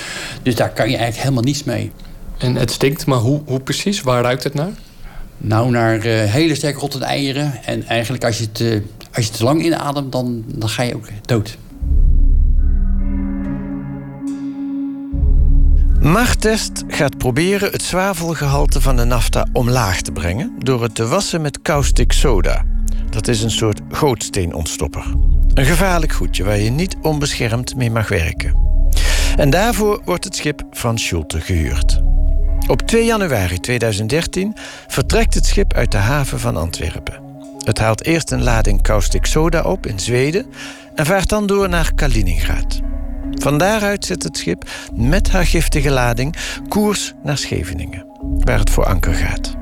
Dus 0.43 0.55
daar 0.55 0.71
kan 0.71 0.91
je 0.91 0.97
eigenlijk 0.97 1.23
helemaal 1.23 1.45
niets 1.45 1.65
mee. 1.65 1.93
En 2.39 2.55
het 2.55 2.71
stinkt, 2.71 3.07
maar 3.07 3.19
hoe, 3.19 3.41
hoe 3.47 3.61
precies? 3.61 4.01
Waar 4.01 4.23
ruikt 4.23 4.45
het 4.45 4.55
naar? 4.55 4.73
Nou, 5.37 5.71
naar 5.71 6.07
uh, 6.07 6.23
hele 6.25 6.55
sterk 6.55 6.77
rottende 6.77 7.07
eieren. 7.07 7.65
En 7.65 7.87
eigenlijk 7.87 8.25
als 8.25 8.39
je 8.39 8.45
het, 8.45 8.61
uh, 8.61 8.81
als 9.15 9.27
je 9.27 9.33
te 9.33 9.45
lang 9.45 9.65
inademt, 9.65 10.13
dan, 10.13 10.45
dan 10.47 10.69
ga 10.69 10.83
je 10.83 10.95
ook 10.95 11.07
dood. 11.23 11.57
Martest 16.01 16.85
gaat 16.89 17.19
proberen 17.19 17.73
het 17.73 17.83
zwavelgehalte 17.83 18.81
van 18.81 18.97
de 18.97 19.05
nafta 19.05 19.47
omlaag 19.53 20.01
te 20.01 20.13
brengen 20.13 20.55
door 20.59 20.83
het 20.83 20.95
te 20.95 21.07
wassen 21.07 21.41
met 21.41 21.63
caustic 21.63 22.13
soda. 22.13 22.65
Dat 23.11 23.29
is 23.29 23.43
een 23.43 23.51
soort 23.51 23.81
gootsteenontstopper. 23.91 25.05
Een 25.55 25.65
gevaarlijk 25.65 26.13
goedje 26.13 26.45
waar 26.45 26.59
je 26.59 26.71
niet 26.71 26.97
onbeschermd 27.03 27.77
mee 27.77 27.91
mag 27.91 28.09
werken. 28.09 28.57
En 29.37 29.51
daarvoor 29.51 30.01
wordt 30.05 30.25
het 30.25 30.37
schip 30.37 30.63
van 30.71 30.99
Schulte 30.99 31.41
gehuurd. 31.41 32.03
Op 32.67 32.83
2 32.83 33.05
januari 33.05 33.59
2013 33.59 34.57
vertrekt 34.87 35.35
het 35.35 35.47
schip 35.47 35.73
uit 35.73 35.91
de 35.91 35.99
haven 35.99 36.41
van 36.41 36.57
Antwerpen. 36.57 37.21
Het 37.65 37.79
haalt 37.79 38.05
eerst 38.05 38.31
een 38.31 38.43
lading 38.43 38.83
caustic 38.83 39.27
soda 39.27 39.63
op 39.63 39.87
in 39.87 39.99
Zweden 39.99 40.47
en 40.95 41.07
vaart 41.07 41.29
dan 41.29 41.47
door 41.47 41.69
naar 41.69 41.95
Kaliningrad. 41.95 42.81
Van 43.35 43.59
daaruit 43.59 44.05
zet 44.05 44.23
het 44.23 44.37
schip 44.37 44.65
met 44.95 45.31
haar 45.31 45.47
giftige 45.47 45.91
lading 45.91 46.37
koers 46.69 47.13
naar 47.23 47.39
Scheveningen, 47.39 48.07
waar 48.39 48.59
het 48.59 48.71
voor 48.71 48.85
anker 48.85 49.15
gaat. 49.15 49.57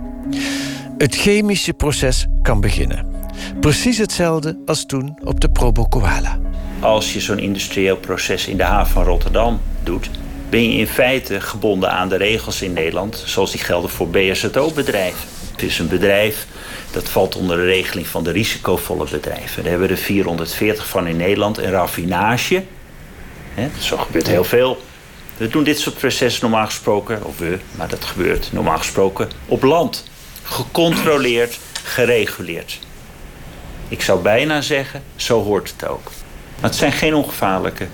Het 0.99 1.15
chemische 1.15 1.73
proces 1.73 2.27
kan 2.43 2.61
beginnen. 2.61 3.07
Precies 3.61 3.99
hetzelfde 3.99 4.59
als 4.67 4.87
toen 4.87 5.19
op 5.25 5.41
de 5.41 5.51
Probo 5.51 5.85
Koala. 5.85 6.39
Als 6.81 7.13
je 7.13 7.21
zo'n 7.21 7.39
industrieel 7.39 7.97
proces 7.97 8.47
in 8.47 8.57
de 8.57 8.63
haven 8.63 8.93
van 8.93 9.05
Rotterdam 9.05 9.61
doet, 9.83 10.11
ben 10.49 10.71
je 10.71 10.79
in 10.79 10.87
feite 10.87 11.41
gebonden 11.41 11.91
aan 11.91 12.09
de 12.09 12.17
regels 12.17 12.63
in 12.63 12.73
Nederland, 12.73 13.23
zoals 13.27 13.51
die 13.51 13.61
gelden 13.61 13.91
voor 13.91 14.09
BSZO-bedrijven. 14.09 15.29
Het 15.53 15.63
is 15.63 15.79
een 15.79 15.89
bedrijf 15.89 16.47
dat 16.91 17.09
valt 17.09 17.37
onder 17.37 17.57
de 17.57 17.65
regeling 17.65 18.07
van 18.07 18.25
de 18.25 18.31
risicovolle 18.31 19.07
bedrijven. 19.11 19.63
Daar 19.63 19.71
hebben 19.71 19.89
we 19.89 19.95
er 19.95 20.01
440 20.01 20.89
van 20.89 21.07
in 21.07 21.17
Nederland. 21.17 21.59
En 21.59 21.71
raffinage, 21.71 22.65
zo 23.81 23.97
gebeurt 23.97 24.27
heel 24.27 24.45
veel. 24.45 24.83
We 25.37 25.49
doen 25.49 25.65
dit 25.65 25.79
soort 25.79 25.99
processen 25.99 26.43
normaal 26.43 26.67
gesproken, 26.67 27.25
of 27.25 27.39
we, 27.39 27.59
maar 27.77 27.89
dat 27.89 28.05
gebeurt 28.05 28.53
normaal 28.53 28.79
gesproken 28.79 29.29
op 29.47 29.63
land. 29.63 30.05
Gecontroleerd, 30.43 31.59
gereguleerd. 31.83 32.79
Ik 33.89 34.03
zou 34.03 34.23
bijna 34.23 34.61
zeggen, 34.61 35.03
zo 35.17 35.43
hoort 35.43 35.73
het 35.77 35.89
ook. 35.89 36.11
Maar 36.61 36.71
het 36.71 36.79
zijn 36.79 36.93
geen 36.93 37.15
ongevaarlijke 37.15 37.87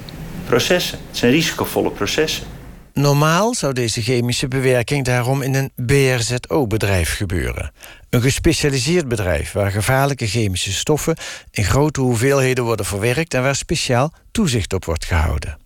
processen. 0.47 0.99
Het 1.09 1.17
zijn 1.17 1.33
risicovolle 1.33 1.91
processen. 1.91 2.47
Normaal 2.95 3.55
zou 3.55 3.73
deze 3.73 4.03
chemische 4.03 4.49
bewerking 4.49 5.05
daarom 5.05 5.43
in 5.43 5.55
een 5.55 5.73
BRZO-bedrijf 5.77 7.17
gebeuren. 7.17 7.73
Een 8.11 8.21
gespecialiseerd 8.21 9.09
bedrijf 9.09 9.53
waar 9.53 9.71
gevaarlijke 9.71 10.27
chemische 10.27 10.73
stoffen 10.73 11.17
in 11.51 11.65
grote 11.65 12.01
hoeveelheden 12.01 12.65
worden 12.65 12.87
verwerkt 12.87 13.35
en 13.35 13.43
waar 13.43 13.57
speciaal 13.57 14.13
toezicht 14.31 14.73
op 14.73 14.85
wordt 14.85 15.05
gehouden. 15.05 15.59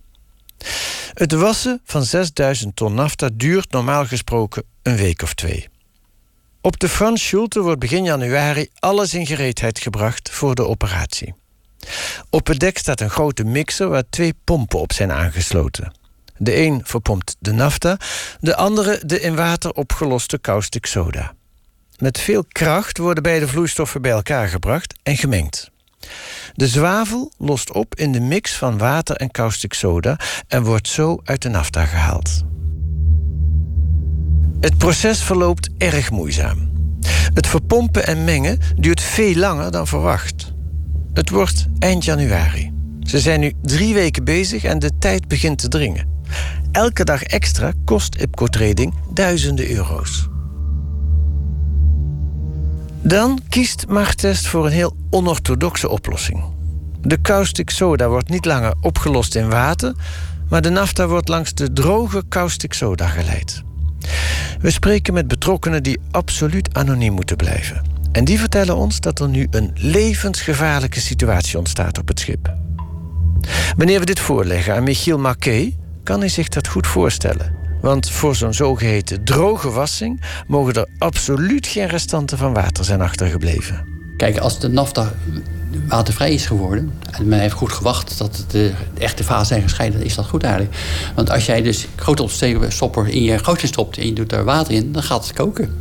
Het 1.12 1.32
wassen 1.32 1.80
van 1.84 2.04
6000 2.04 2.76
ton 2.76 2.94
nafta 2.94 3.28
duurt 3.32 3.70
normaal 3.70 4.06
gesproken 4.06 4.62
een 4.82 4.96
week 4.96 5.22
of 5.22 5.34
twee. 5.34 5.68
Op 6.60 6.78
de 6.78 6.88
Frans 6.88 7.26
Schulte 7.26 7.60
wordt 7.60 7.80
begin 7.80 8.04
januari 8.04 8.68
alles 8.78 9.14
in 9.14 9.26
gereedheid 9.26 9.78
gebracht 9.78 10.30
voor 10.30 10.54
de 10.54 10.66
operatie. 10.66 11.34
Op 12.30 12.46
het 12.46 12.60
dek 12.60 12.78
staat 12.78 13.00
een 13.00 13.10
grote 13.10 13.44
mixer 13.44 13.88
waar 13.88 14.04
twee 14.10 14.34
pompen 14.44 14.78
op 14.78 14.92
zijn 14.92 15.12
aangesloten. 15.12 15.92
De 16.38 16.56
een 16.56 16.80
verpompt 16.84 17.36
de 17.38 17.52
nafta, 17.52 17.96
de 18.40 18.56
andere 18.56 19.00
de 19.06 19.20
in 19.20 19.36
water 19.36 19.72
opgeloste 19.72 20.40
caustic 20.40 20.86
soda. 20.86 21.34
Met 21.98 22.18
veel 22.18 22.44
kracht 22.48 22.98
worden 22.98 23.22
beide 23.22 23.48
vloeistoffen 23.48 24.02
bij 24.02 24.10
elkaar 24.10 24.48
gebracht 24.48 24.94
en 25.02 25.16
gemengd. 25.16 25.70
De 26.54 26.68
zwavel 26.68 27.32
lost 27.38 27.72
op 27.72 27.94
in 27.94 28.12
de 28.12 28.20
mix 28.20 28.52
van 28.52 28.78
water 28.78 29.16
en 29.16 29.30
caustic 29.30 29.72
soda 29.72 30.18
en 30.48 30.62
wordt 30.62 30.88
zo 30.88 31.20
uit 31.24 31.42
de 31.42 31.48
nafta 31.48 31.84
gehaald. 31.84 32.42
Het 34.60 34.78
proces 34.78 35.22
verloopt 35.22 35.68
erg 35.78 36.10
moeizaam. 36.10 36.70
Het 37.34 37.46
verpompen 37.46 38.06
en 38.06 38.24
mengen 38.24 38.58
duurt 38.76 39.00
veel 39.00 39.34
langer 39.34 39.70
dan 39.70 39.86
verwacht. 39.86 40.52
Het 41.12 41.30
wordt 41.30 41.66
eind 41.78 42.04
januari. 42.04 42.72
Ze 43.00 43.20
zijn 43.20 43.40
nu 43.40 43.52
drie 43.62 43.94
weken 43.94 44.24
bezig 44.24 44.64
en 44.64 44.78
de 44.78 44.90
tijd 44.98 45.28
begint 45.28 45.58
te 45.58 45.68
dringen. 45.68 46.17
Elke 46.72 47.04
dag 47.04 47.22
extra 47.22 47.72
kost 47.84 48.14
IPCO 48.14 48.46
Trading 48.46 48.94
duizenden 49.12 49.70
euro's. 49.70 50.28
Dan 53.02 53.40
kiest 53.48 53.86
Martest 53.88 54.46
voor 54.46 54.66
een 54.66 54.72
heel 54.72 54.96
onorthodoxe 55.10 55.88
oplossing. 55.88 56.44
De 57.00 57.20
caustic 57.20 57.70
soda 57.70 58.08
wordt 58.08 58.28
niet 58.28 58.44
langer 58.44 58.74
opgelost 58.80 59.34
in 59.34 59.48
water, 59.48 59.94
maar 60.48 60.62
de 60.62 60.68
nafta 60.70 61.06
wordt 61.06 61.28
langs 61.28 61.54
de 61.54 61.72
droge 61.72 62.22
caustic 62.28 62.72
soda 62.72 63.06
geleid. 63.06 63.62
We 64.60 64.70
spreken 64.70 65.14
met 65.14 65.28
betrokkenen 65.28 65.82
die 65.82 66.00
absoluut 66.10 66.74
anoniem 66.74 67.12
moeten 67.12 67.36
blijven. 67.36 67.82
En 68.12 68.24
die 68.24 68.38
vertellen 68.38 68.76
ons 68.76 69.00
dat 69.00 69.20
er 69.20 69.28
nu 69.28 69.46
een 69.50 69.70
levensgevaarlijke 69.74 71.00
situatie 71.00 71.58
ontstaat 71.58 71.98
op 71.98 72.08
het 72.08 72.20
schip. 72.20 72.54
Wanneer 73.76 73.98
we 73.98 74.06
dit 74.06 74.20
voorleggen 74.20 74.74
aan 74.74 74.82
Michiel 74.82 75.18
Marquet, 75.18 75.74
kan 76.08 76.20
hij 76.20 76.28
zich 76.28 76.48
dat 76.48 76.68
goed 76.68 76.86
voorstellen. 76.86 77.54
Want 77.80 78.10
voor 78.10 78.36
zo'n 78.36 78.54
zogeheten 78.54 79.24
droge 79.24 79.70
wassing 79.70 80.20
mogen 80.46 80.74
er 80.74 80.88
absoluut 80.98 81.66
geen 81.66 81.86
restanten 81.86 82.38
van 82.38 82.52
water 82.52 82.84
zijn 82.84 83.00
achtergebleven. 83.00 83.86
Kijk, 84.16 84.38
als 84.38 84.60
de 84.60 84.68
nafta 84.68 85.12
watervrij 85.88 86.32
is 86.32 86.46
geworden 86.46 86.92
en 87.10 87.28
men 87.28 87.38
heeft 87.38 87.54
goed 87.54 87.72
gewacht 87.72 88.18
dat 88.18 88.44
de 88.48 88.72
echte 88.98 89.24
fase 89.24 89.44
zijn 89.44 89.62
gescheiden, 89.62 90.02
is 90.02 90.14
dat 90.14 90.26
goed 90.26 90.42
eigenlijk. 90.42 90.76
Want 91.14 91.30
als 91.30 91.46
jij 91.46 91.62
dus 91.62 91.86
grote 91.96 92.28
stopper 92.68 93.08
in 93.08 93.22
je 93.22 93.38
gootje 93.38 93.66
stopt 93.66 93.98
en 93.98 94.06
je 94.06 94.12
doet 94.12 94.30
daar 94.30 94.44
water 94.44 94.74
in, 94.74 94.92
dan 94.92 95.02
gaat 95.02 95.26
het 95.26 95.36
koken. 95.36 95.76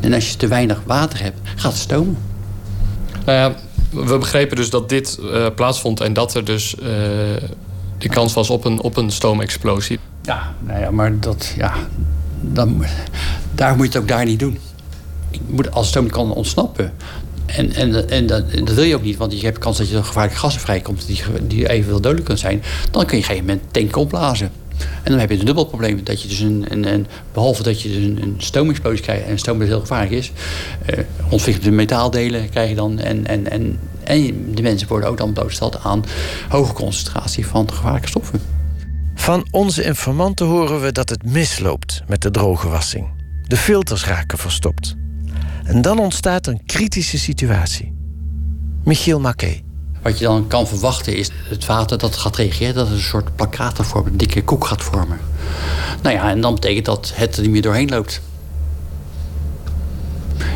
En 0.00 0.12
als 0.12 0.30
je 0.30 0.36
te 0.36 0.48
weinig 0.48 0.82
water 0.86 1.22
hebt, 1.22 1.38
gaat 1.56 1.72
het 1.72 1.80
stomen. 1.80 2.16
Nou 3.24 3.38
ja, 3.38 3.54
we 3.90 4.18
begrepen 4.18 4.56
dus 4.56 4.70
dat 4.70 4.88
dit 4.88 5.18
uh, 5.20 5.46
plaatsvond 5.54 6.00
en 6.00 6.12
dat 6.12 6.34
er 6.34 6.44
dus 6.44 6.74
uh, 6.82 6.88
de 8.02 8.08
kans 8.08 8.32
was 8.32 8.50
op 8.50 8.64
een, 8.64 8.80
op 8.80 8.96
een 8.96 9.10
stoomexplosie. 9.10 9.98
Ja, 10.22 10.54
nou 10.60 10.80
ja, 10.80 10.90
maar 10.90 11.20
dat, 11.20 11.54
ja, 11.56 11.74
dan, 12.40 12.84
daar 13.54 13.76
moet 13.76 13.86
je 13.86 13.92
het 13.92 14.02
ook 14.02 14.08
daar 14.08 14.24
niet 14.24 14.38
doen. 14.38 14.58
Moet, 15.46 15.70
als 15.70 15.88
stoom 15.88 16.10
kan 16.10 16.32
ontsnappen, 16.32 16.92
en, 17.46 17.72
en, 17.72 18.08
en, 18.08 18.26
dat, 18.26 18.44
dat, 18.52 18.74
wil 18.74 18.84
je 18.84 18.94
ook 18.94 19.02
niet, 19.02 19.16
want 19.16 19.40
je 19.40 19.46
hebt 19.46 19.58
kans 19.58 19.78
dat 19.78 19.88
je 19.88 20.02
gevaarlijke 20.02 20.38
gassen 20.38 20.60
vrijkomt 20.60 21.06
die, 21.06 21.22
die 21.42 21.68
evenveel 21.68 22.00
dodelijk 22.00 22.24
kunnen 22.24 22.42
zijn. 22.42 22.62
Dan 22.90 23.06
kun 23.06 23.16
je 23.18 23.22
op 23.22 23.30
een 23.30 23.36
gegeven 23.36 23.44
moment 23.44 23.62
tank 23.70 23.96
opblazen. 23.96 24.50
En 25.02 25.10
dan 25.10 25.20
heb 25.20 25.30
je 25.30 25.38
een 25.38 25.44
dubbel 25.44 25.64
probleem. 25.64 26.04
Dat 26.04 26.22
je 26.22 26.28
dus 26.28 26.40
een, 26.40 26.66
een, 26.68 27.06
behalve 27.32 27.62
dat 27.62 27.82
je 27.82 27.88
dus 27.88 28.04
een, 28.04 28.34
stoomexplosie 28.38 29.02
krijgt, 29.02 29.26
en 29.26 29.38
stoom 29.38 29.62
is 29.62 29.68
heel 29.68 29.80
gevaarlijk 29.80 30.12
is, 30.12 30.32
uh, 30.90 30.98
ontwikkelde 31.30 31.70
metaaldelen 31.70 32.50
krijg 32.50 32.68
je 32.68 32.74
dan. 32.74 32.98
En, 32.98 33.26
en, 33.26 33.50
en, 33.50 33.78
en 34.04 34.54
de 34.54 34.62
mensen 34.62 34.88
worden 34.88 35.08
ook 35.08 35.16
dan 35.16 35.32
blootgesteld 35.32 35.78
aan 35.78 36.04
hoge 36.48 36.72
concentratie 36.72 37.46
van 37.46 37.72
gevaarlijke 37.72 38.08
stoffen. 38.08 38.40
Van 39.14 39.46
onze 39.50 39.84
informanten 39.84 40.46
horen 40.46 40.80
we 40.80 40.92
dat 40.92 41.08
het 41.08 41.24
misloopt 41.24 42.02
met 42.06 42.22
de 42.22 42.30
droge 42.30 42.68
wassing. 42.68 43.06
De 43.42 43.56
filters 43.56 44.04
raken 44.04 44.38
verstopt. 44.38 44.94
En 45.64 45.82
dan 45.82 45.98
ontstaat 45.98 46.46
een 46.46 46.64
kritische 46.66 47.18
situatie. 47.18 47.94
Michiel 48.84 49.20
Maquet. 49.20 49.62
Wat 50.02 50.18
je 50.18 50.24
dan 50.24 50.46
kan 50.46 50.66
verwachten 50.66 51.16
is 51.16 51.30
het 51.48 51.66
water 51.66 51.98
dat 51.98 52.16
gaat 52.16 52.36
reageren... 52.36 52.74
dat 52.74 52.86
het 52.86 52.96
een 52.96 53.02
soort 53.02 53.36
plakkaten 53.36 53.84
vormt, 53.84 54.06
een 54.06 54.16
dikke 54.16 54.44
koek 54.44 54.64
gaat 54.64 54.82
vormen. 54.82 55.18
Nou 56.02 56.14
ja, 56.14 56.30
en 56.30 56.40
dan 56.40 56.54
betekent 56.54 56.84
dat 56.84 57.12
het 57.14 57.36
er 57.36 57.42
niet 57.42 57.50
meer 57.50 57.62
doorheen 57.62 57.88
loopt. 57.88 58.20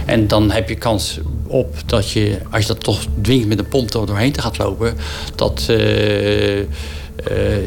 En 0.06 0.28
dan 0.28 0.50
heb 0.50 0.68
je 0.68 0.74
kans 0.74 1.20
op 1.46 1.74
dat 1.86 2.10
je, 2.10 2.38
als 2.50 2.62
je 2.62 2.68
dat 2.68 2.82
toch 2.82 3.04
dwingt 3.20 3.48
met 3.48 3.58
een 3.58 3.68
pomp 3.68 3.94
er 3.94 4.06
doorheen 4.06 4.32
te 4.32 4.40
gaat 4.40 4.58
lopen... 4.58 4.96
dat 5.34 5.66
uh, 5.70 6.58
uh, 6.58 6.64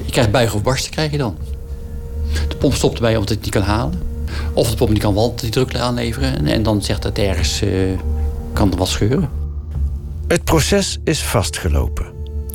je 0.06 0.12
krijgt 0.12 0.32
buigen 0.32 0.56
of 0.56 0.64
barsten 0.64 0.92
krijg 0.92 1.12
je 1.12 1.18
dan. 1.18 1.38
De 2.48 2.56
pomp 2.56 2.74
stopt 2.74 2.96
erbij 2.96 3.14
omdat 3.14 3.30
het 3.30 3.42
niet 3.42 3.54
kan 3.54 3.62
halen. 3.62 4.02
Of 4.54 4.70
de 4.70 4.76
pomp 4.76 4.92
die 4.92 5.00
kan 5.00 5.14
wel 5.14 5.36
die 5.36 5.50
druk 5.50 5.76
aanleveren. 5.76 6.38
En, 6.38 6.48
en 6.48 6.64
dan 6.64 6.82
zegt 6.82 7.04
het 7.04 7.20
ergens, 7.20 7.62
uh, 7.62 8.00
kan 8.54 8.72
er 8.72 8.78
wat 8.78 8.88
scheuren. 8.88 9.30
Het 10.28 10.44
proces 10.44 10.98
is 11.04 11.24
vastgelopen. 11.24 12.06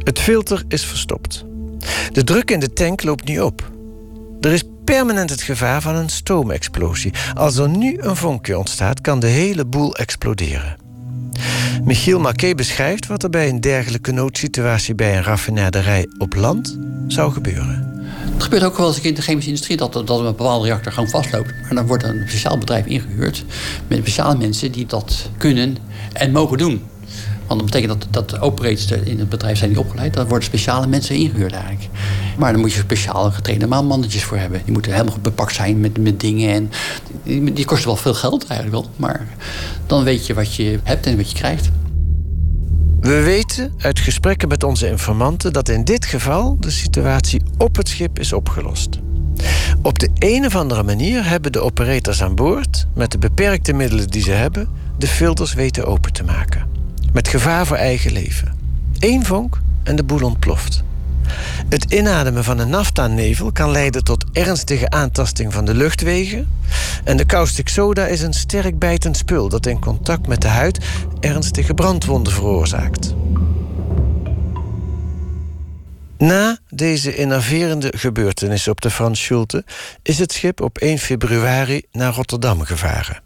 Het 0.04 0.18
filter 0.18 0.62
is 0.68 0.84
verstopt. 0.84 1.44
De 2.12 2.24
druk 2.24 2.50
in 2.50 2.60
de 2.60 2.72
tank 2.72 3.02
loopt 3.02 3.24
niet 3.24 3.40
op. 3.40 3.70
Er 4.40 4.52
is 4.52 4.62
permanent 4.84 5.30
het 5.30 5.42
gevaar 5.42 5.82
van 5.82 5.94
een 5.94 6.08
stoomexplosie. 6.08 7.12
Als 7.34 7.56
er 7.56 7.68
nu 7.68 7.96
een 7.98 8.16
vonkje 8.16 8.58
ontstaat, 8.58 9.00
kan 9.00 9.20
de 9.20 9.26
hele 9.26 9.64
boel 9.64 9.94
exploderen. 9.94 10.76
Michiel 11.84 12.20
Marquet 12.20 12.56
beschrijft 12.56 13.06
wat 13.06 13.22
er 13.22 13.30
bij 13.30 13.48
een 13.48 13.60
dergelijke 13.60 14.12
noodsituatie 14.12 14.94
bij 14.94 15.16
een 15.16 15.22
raffinaderij 15.22 16.08
op 16.18 16.34
land 16.34 16.78
zou 17.06 17.32
gebeuren. 17.32 17.92
Het 18.32 18.42
gebeurt 18.42 18.64
ook 18.64 18.76
wel 18.76 18.86
eens 18.86 19.00
in 19.00 19.14
de 19.14 19.22
chemische 19.22 19.48
industrie 19.48 19.76
dat, 19.76 19.92
dat 19.92 20.18
een 20.18 20.24
bepaalde 20.24 20.66
reactor 20.66 20.92
gewoon 20.92 21.08
vastloopt. 21.08 21.52
Maar 21.62 21.74
dan 21.74 21.86
wordt 21.86 22.04
een 22.04 22.22
speciaal 22.26 22.58
bedrijf 22.58 22.86
ingehuurd 22.86 23.44
met 23.88 23.98
speciale 23.98 24.36
mensen 24.36 24.72
die 24.72 24.86
dat 24.86 25.30
kunnen 25.38 25.76
en 26.12 26.32
mogen 26.32 26.58
doen. 26.58 26.82
Want 27.46 27.60
dat 27.60 27.70
betekent 27.70 28.06
dat, 28.12 28.30
dat 28.30 28.40
operators 28.40 28.90
in 28.90 29.18
het 29.18 29.28
bedrijf 29.28 29.58
zijn 29.58 29.70
niet 29.70 29.78
opgeleid. 29.78 30.14
Daar 30.14 30.26
worden 30.26 30.44
speciale 30.44 30.86
mensen 30.86 31.14
ingehuurd 31.16 31.52
eigenlijk. 31.52 31.88
Maar 32.38 32.52
dan 32.52 32.60
moet 32.60 32.72
je 32.72 32.78
speciale 32.78 33.30
getrainde 33.30 33.66
maanmannetjes 33.66 34.24
voor 34.24 34.36
hebben. 34.36 34.60
Die 34.64 34.72
moeten 34.72 34.92
helemaal 34.92 35.18
bepakt 35.22 35.54
zijn 35.54 35.80
met, 35.80 35.98
met 35.98 36.20
dingen. 36.20 36.54
En 36.54 36.70
die, 37.22 37.52
die 37.52 37.64
kosten 37.64 37.86
wel 37.86 37.96
veel 37.96 38.14
geld 38.14 38.46
eigenlijk 38.46 38.82
wel. 38.82 38.90
Maar 38.96 39.26
dan 39.86 40.04
weet 40.04 40.26
je 40.26 40.34
wat 40.34 40.54
je 40.54 40.78
hebt 40.82 41.06
en 41.06 41.16
wat 41.16 41.30
je 41.30 41.36
krijgt. 41.36 41.68
We 43.00 43.22
weten 43.22 43.72
uit 43.78 43.98
gesprekken 43.98 44.48
met 44.48 44.62
onze 44.62 44.88
informanten 44.88 45.52
dat 45.52 45.68
in 45.68 45.84
dit 45.84 46.06
geval 46.06 46.56
de 46.60 46.70
situatie 46.70 47.42
op 47.58 47.76
het 47.76 47.88
schip 47.88 48.18
is 48.18 48.32
opgelost. 48.32 48.98
Op 49.82 49.98
de 49.98 50.10
een 50.14 50.46
of 50.46 50.56
andere 50.56 50.82
manier 50.82 51.28
hebben 51.28 51.52
de 51.52 51.60
operators 51.60 52.22
aan 52.22 52.34
boord, 52.34 52.86
met 52.94 53.12
de 53.12 53.18
beperkte 53.18 53.72
middelen 53.72 54.08
die 54.08 54.22
ze 54.22 54.30
hebben, 54.30 54.68
de 54.98 55.06
filters 55.06 55.54
weten 55.54 55.86
open 55.86 56.12
te 56.12 56.24
maken. 56.24 56.73
Met 57.14 57.28
gevaar 57.28 57.66
voor 57.66 57.76
eigen 57.76 58.12
leven. 58.12 58.56
Eén 58.98 59.24
vonk 59.24 59.60
en 59.82 59.96
de 59.96 60.04
boel 60.04 60.22
ontploft. 60.22 60.82
Het 61.68 61.92
inademen 61.92 62.44
van 62.44 62.58
een 62.58 62.68
nafta-nevel 62.68 63.52
kan 63.52 63.70
leiden 63.70 64.04
tot 64.04 64.24
ernstige 64.32 64.90
aantasting 64.90 65.52
van 65.52 65.64
de 65.64 65.74
luchtwegen. 65.74 66.48
En 67.04 67.16
de 67.16 67.26
caustic 67.26 67.68
soda 67.68 68.06
is 68.06 68.22
een 68.22 68.32
sterk 68.32 68.78
bijtend 68.78 69.16
spul 69.16 69.48
dat 69.48 69.66
in 69.66 69.80
contact 69.80 70.26
met 70.26 70.40
de 70.40 70.48
huid 70.48 70.84
ernstige 71.20 71.74
brandwonden 71.74 72.32
veroorzaakt. 72.32 73.14
Na 76.18 76.58
deze 76.70 77.16
innoverende 77.16 77.92
gebeurtenissen 77.96 78.72
op 78.72 78.80
de 78.80 78.90
Frans 78.90 79.22
Schulte 79.22 79.64
is 80.02 80.18
het 80.18 80.32
schip 80.32 80.60
op 80.60 80.78
1 80.78 80.98
februari 80.98 81.82
naar 81.92 82.14
Rotterdam 82.14 82.60
gevaren. 82.60 83.22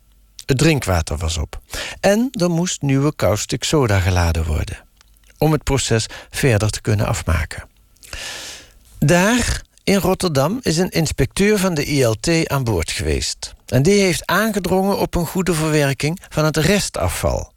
Het 0.48 0.58
drinkwater 0.58 1.16
was 1.16 1.38
op. 1.38 1.60
En 2.00 2.28
er 2.32 2.50
moest 2.50 2.82
nieuwe 2.82 3.14
caustic 3.16 3.64
soda 3.64 4.00
geladen 4.00 4.44
worden. 4.44 4.84
Om 5.38 5.52
het 5.52 5.62
proces 5.62 6.06
verder 6.30 6.70
te 6.70 6.80
kunnen 6.80 7.06
afmaken. 7.06 7.68
Daar 8.98 9.62
in 9.84 9.96
Rotterdam 9.96 10.58
is 10.62 10.76
een 10.76 10.90
inspecteur 10.90 11.58
van 11.58 11.74
de 11.74 11.84
ILT 11.84 12.48
aan 12.48 12.64
boord 12.64 12.90
geweest. 12.90 13.54
En 13.66 13.82
die 13.82 14.00
heeft 14.00 14.26
aangedrongen 14.26 14.98
op 14.98 15.14
een 15.14 15.26
goede 15.26 15.54
verwerking 15.54 16.20
van 16.28 16.44
het 16.44 16.56
restafval. 16.56 17.52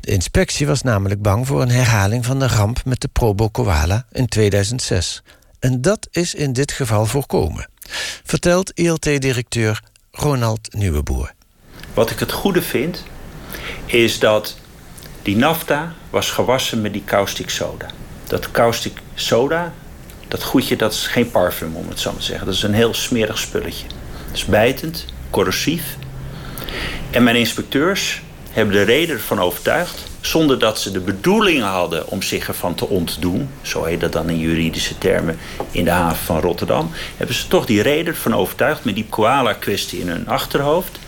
De 0.00 0.10
inspectie 0.10 0.66
was 0.66 0.82
namelijk 0.82 1.22
bang 1.22 1.46
voor 1.46 1.62
een 1.62 1.70
herhaling 1.70 2.24
van 2.24 2.38
de 2.38 2.46
ramp 2.46 2.84
met 2.84 3.00
de 3.00 3.08
Probo 3.08 3.48
Koala 3.48 4.06
in 4.12 4.26
2006. 4.26 5.22
En 5.58 5.80
dat 5.80 6.08
is 6.10 6.34
in 6.34 6.52
dit 6.52 6.72
geval 6.72 7.06
voorkomen, 7.06 7.68
vertelt 8.24 8.70
ILT-directeur 8.70 9.82
Ronald 10.10 10.74
Nieuweboer. 10.74 11.34
Wat 11.94 12.10
ik 12.10 12.18
het 12.18 12.32
goede 12.32 12.62
vind, 12.62 13.04
is 13.86 14.18
dat 14.18 14.56
die 15.22 15.36
nafta 15.36 15.92
was 16.10 16.30
gewassen 16.30 16.80
met 16.80 16.92
die 16.92 17.04
caustic 17.04 17.50
soda. 17.50 17.86
Dat 18.26 18.50
caustic 18.50 18.92
soda, 19.14 19.72
dat 20.28 20.42
goedje, 20.42 20.76
dat 20.76 20.92
is 20.92 21.06
geen 21.06 21.30
parfum 21.30 21.76
om 21.76 21.88
het 21.88 22.00
zo 22.00 22.10
maar 22.10 22.20
te 22.20 22.26
zeggen. 22.26 22.46
Dat 22.46 22.54
is 22.54 22.62
een 22.62 22.74
heel 22.74 22.94
smerig 22.94 23.38
spulletje. 23.38 23.86
Het 24.26 24.36
is 24.36 24.44
bijtend, 24.44 25.04
corrosief. 25.30 25.96
En 27.10 27.22
mijn 27.22 27.36
inspecteurs 27.36 28.22
hebben 28.50 28.74
de 28.74 28.82
reden 28.82 29.14
ervan 29.14 29.40
overtuigd, 29.40 30.02
zonder 30.20 30.58
dat 30.58 30.80
ze 30.80 30.90
de 30.90 31.00
bedoeling 31.00 31.62
hadden 31.62 32.08
om 32.08 32.22
zich 32.22 32.48
ervan 32.48 32.74
te 32.74 32.88
ontdoen, 32.88 33.48
zo 33.62 33.84
heet 33.84 34.00
dat 34.00 34.12
dan 34.12 34.30
in 34.30 34.38
juridische 34.38 34.98
termen 34.98 35.38
in 35.70 35.84
de 35.84 35.90
haven 35.90 36.24
van 36.24 36.40
Rotterdam, 36.40 36.90
hebben 37.16 37.36
ze 37.36 37.48
toch 37.48 37.66
die 37.66 37.82
reden 37.82 38.14
ervan 38.14 38.34
overtuigd 38.34 38.84
met 38.84 38.94
die 38.94 39.06
koala-kwestie 39.08 40.00
in 40.00 40.08
hun 40.08 40.28
achterhoofd, 40.28 40.98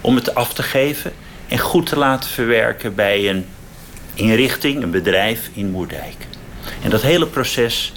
om 0.00 0.14
het 0.14 0.34
af 0.34 0.54
te 0.54 0.62
geven 0.62 1.12
en 1.48 1.58
goed 1.58 1.86
te 1.86 1.98
laten 1.98 2.30
verwerken 2.30 2.94
bij 2.94 3.30
een 3.30 3.46
inrichting, 4.14 4.82
een 4.82 4.90
bedrijf 4.90 5.50
in 5.52 5.70
Moerdijk. 5.70 6.16
En 6.82 6.90
dat 6.90 7.02
hele 7.02 7.26
proces, 7.26 7.92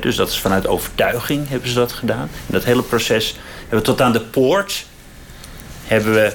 dus 0.00 0.16
dat 0.16 0.28
is 0.28 0.38
vanuit 0.38 0.66
overtuiging 0.66 1.48
hebben 1.48 1.68
ze 1.68 1.74
dat 1.74 1.92
gedaan. 1.92 2.28
En 2.46 2.52
dat 2.52 2.64
hele 2.64 2.82
proces 2.82 3.36
hebben 3.60 3.78
we 3.78 3.84
tot 3.84 4.00
aan 4.00 4.12
de 4.12 4.20
poort 4.20 4.86
hebben 5.84 6.12
we 6.12 6.32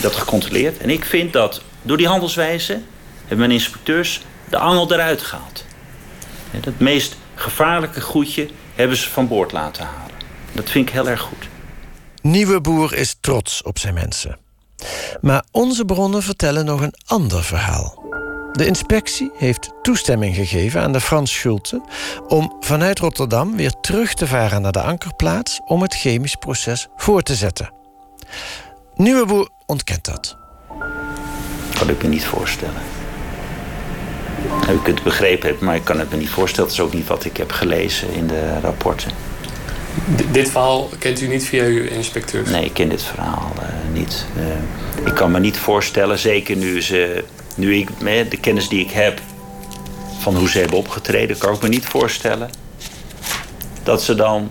dat 0.00 0.14
gecontroleerd. 0.14 0.78
En 0.78 0.90
ik 0.90 1.04
vind 1.04 1.32
dat 1.32 1.62
door 1.82 1.96
die 1.96 2.08
handelswijze 2.08 2.80
hebben 3.20 3.38
mijn 3.38 3.50
inspecteurs 3.50 4.22
de 4.48 4.58
angel 4.58 4.92
eruit 4.92 5.22
gehaald. 5.22 5.64
Het 6.50 6.80
meest 6.80 7.16
gevaarlijke 7.34 8.00
goedje 8.00 8.48
hebben 8.74 8.96
ze 8.96 9.10
van 9.10 9.28
boord 9.28 9.52
laten 9.52 9.84
halen. 9.84 10.14
Dat 10.52 10.70
vind 10.70 10.88
ik 10.88 10.94
heel 10.94 11.08
erg 11.08 11.20
goed. 11.20 11.46
Nieuwe 12.22 12.60
Boer 12.60 12.94
is 12.94 13.16
trots 13.20 13.62
op 13.62 13.78
zijn 13.78 13.94
mensen. 13.94 14.38
Maar 15.20 15.44
onze 15.50 15.84
bronnen 15.84 16.22
vertellen 16.22 16.64
nog 16.64 16.80
een 16.80 16.94
ander 17.06 17.44
verhaal. 17.44 18.04
De 18.52 18.66
inspectie 18.66 19.30
heeft 19.36 19.70
toestemming 19.82 20.34
gegeven 20.34 20.80
aan 20.80 20.92
de 20.92 21.00
Frans 21.00 21.32
Schulte 21.32 21.82
om 22.28 22.56
vanuit 22.60 22.98
Rotterdam 22.98 23.56
weer 23.56 23.70
terug 23.80 24.14
te 24.14 24.26
varen 24.26 24.62
naar 24.62 24.72
de 24.72 24.82
ankerplaats 24.82 25.60
om 25.64 25.82
het 25.82 25.94
chemisch 25.94 26.36
proces 26.36 26.88
voor 26.96 27.22
te 27.22 27.34
zetten. 27.34 27.72
Nieuwe 28.94 29.26
Boer 29.26 29.48
ontkent 29.66 30.04
dat. 30.04 30.36
Kan 31.78 31.88
ik 31.88 32.02
me 32.02 32.08
niet 32.08 32.24
voorstellen. 32.24 32.82
Nou, 34.60 34.72
u 34.72 34.82
kunt 34.82 34.94
het 34.94 35.04
begrepen 35.04 35.48
hebben, 35.48 35.64
maar 35.64 35.76
ik 35.76 35.84
kan 35.84 35.98
het 35.98 36.10
me 36.10 36.16
niet 36.16 36.30
voorstellen. 36.30 36.68
Dat 36.68 36.78
is 36.78 36.84
ook 36.84 36.94
niet 36.94 37.06
wat 37.06 37.24
ik 37.24 37.36
heb 37.36 37.50
gelezen 37.52 38.12
in 38.12 38.26
de 38.26 38.60
rapporten. 38.60 39.31
Dit 40.30 40.50
verhaal 40.50 40.88
kent 40.98 41.20
u 41.20 41.28
niet 41.28 41.44
via 41.44 41.64
uw 41.64 41.84
inspecteur? 41.84 42.50
Nee, 42.50 42.64
ik 42.64 42.74
ken 42.74 42.88
dit 42.88 43.02
verhaal 43.02 43.52
uh, 43.56 43.92
niet. 43.92 44.26
Uh, 44.36 45.06
ik 45.06 45.14
kan 45.14 45.30
me 45.30 45.40
niet 45.40 45.56
voorstellen, 45.56 46.18
zeker 46.18 46.56
nu, 46.56 46.82
ze, 46.82 47.24
nu 47.54 47.76
ik 47.76 47.88
de 48.30 48.38
kennis 48.40 48.68
die 48.68 48.84
ik 48.84 48.90
heb 48.90 49.20
van 50.18 50.36
hoe 50.36 50.48
ze 50.48 50.58
hebben 50.58 50.78
opgetreden, 50.78 51.38
kan 51.38 51.54
ik 51.54 51.62
me 51.62 51.68
niet 51.68 51.86
voorstellen 51.86 52.50
dat 53.82 54.02
ze 54.02 54.14
dan 54.14 54.50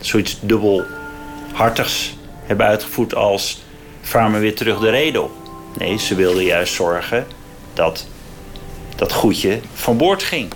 zoiets 0.00 0.38
dubbelhartigs 0.40 2.16
hebben 2.44 2.66
uitgevoerd 2.66 3.14
als 3.14 3.62
vaar 4.00 4.40
weer 4.40 4.54
terug 4.54 4.78
de 4.78 4.90
reden 4.90 5.22
op. 5.22 5.30
Nee, 5.78 5.98
ze 5.98 6.14
wilden 6.14 6.44
juist 6.44 6.74
zorgen 6.74 7.26
dat 7.74 8.06
dat 8.96 9.12
goedje 9.12 9.60
van 9.74 9.96
boord 9.96 10.22
ging. 10.22 10.52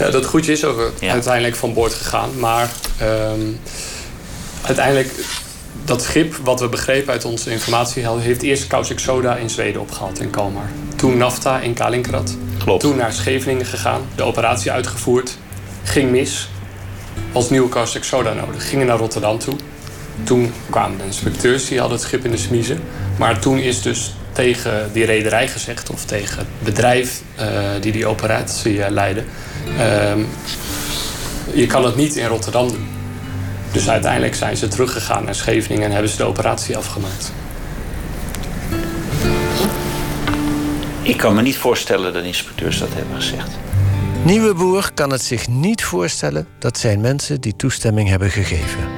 Ja, 0.00 0.10
dat 0.10 0.26
goedje 0.26 0.52
is 0.52 0.64
ook 0.64 0.92
uiteindelijk 1.00 1.56
van 1.56 1.74
boord 1.74 1.94
gegaan. 1.94 2.38
Maar 2.38 2.70
ehm, 2.98 3.40
uiteindelijk, 4.62 5.10
dat 5.84 6.02
schip, 6.02 6.34
wat 6.42 6.60
we 6.60 6.68
begrepen 6.68 7.12
uit 7.12 7.24
onze 7.24 7.50
informatie, 7.50 8.08
heeft 8.18 8.42
eerst 8.42 8.66
caustic 8.66 8.98
soda 8.98 9.36
in 9.36 9.50
Zweden 9.50 9.80
opgehaald 9.80 10.20
in 10.20 10.30
Kalmar. 10.30 10.70
Toen 10.96 11.16
nafta 11.16 11.60
in 11.60 11.74
Kaliningrad. 11.74 12.36
Klopt. 12.58 12.80
Toen 12.80 12.96
naar 12.96 13.12
Scheveningen 13.12 13.66
gegaan, 13.66 14.00
de 14.14 14.22
operatie 14.22 14.70
uitgevoerd. 14.70 15.38
Ging 15.82 16.10
mis. 16.10 16.48
Was 17.32 17.50
nieuwe 17.50 17.68
caustic 17.68 18.04
soda 18.04 18.32
nodig. 18.32 18.68
Gingen 18.68 18.86
naar 18.86 18.98
Rotterdam 18.98 19.38
toe. 19.38 19.54
Toen 20.24 20.52
kwamen 20.70 20.98
de 20.98 21.04
inspecteurs, 21.04 21.68
die 21.68 21.78
hadden 21.78 21.98
het 21.98 22.06
schip 22.06 22.24
in 22.24 22.30
de 22.30 22.36
smiezen. 22.36 22.80
Maar 23.18 23.38
toen 23.38 23.58
is 23.58 23.82
dus 23.82 24.14
tegen 24.32 24.90
die 24.92 25.04
rederij 25.04 25.48
gezegd, 25.48 25.90
of 25.90 26.04
tegen 26.04 26.38
het 26.38 26.46
bedrijf 26.64 27.22
uh, 27.40 27.46
die 27.80 27.92
die 27.92 28.06
operatie 28.06 28.74
uh, 28.74 28.86
leidde. 28.88 29.24
Uh, 29.68 30.24
je 31.54 31.66
kan 31.66 31.84
het 31.84 31.96
niet 31.96 32.16
in 32.16 32.26
Rotterdam 32.26 32.68
doen. 32.68 32.88
Dus 33.72 33.88
uiteindelijk 33.88 34.34
zijn 34.34 34.56
ze 34.56 34.68
teruggegaan 34.68 35.24
naar 35.24 35.34
Scheveningen 35.34 35.84
en 35.84 35.92
hebben 35.92 36.10
ze 36.10 36.16
de 36.16 36.24
operatie 36.24 36.76
afgemaakt. 36.76 37.32
Ik 41.02 41.16
kan 41.16 41.34
me 41.34 41.42
niet 41.42 41.56
voorstellen 41.56 42.12
dat 42.12 42.24
inspecteurs 42.24 42.78
dat 42.78 42.88
hebben 42.94 43.16
gezegd. 43.16 43.50
Nieuwe 44.24 44.54
Boer 44.54 44.90
kan 44.94 45.10
het 45.10 45.22
zich 45.22 45.48
niet 45.48 45.84
voorstellen 45.84 46.46
dat 46.58 46.78
zijn 46.78 47.00
mensen 47.00 47.40
die 47.40 47.56
toestemming 47.56 48.08
hebben 48.08 48.30
gegeven. 48.30 48.88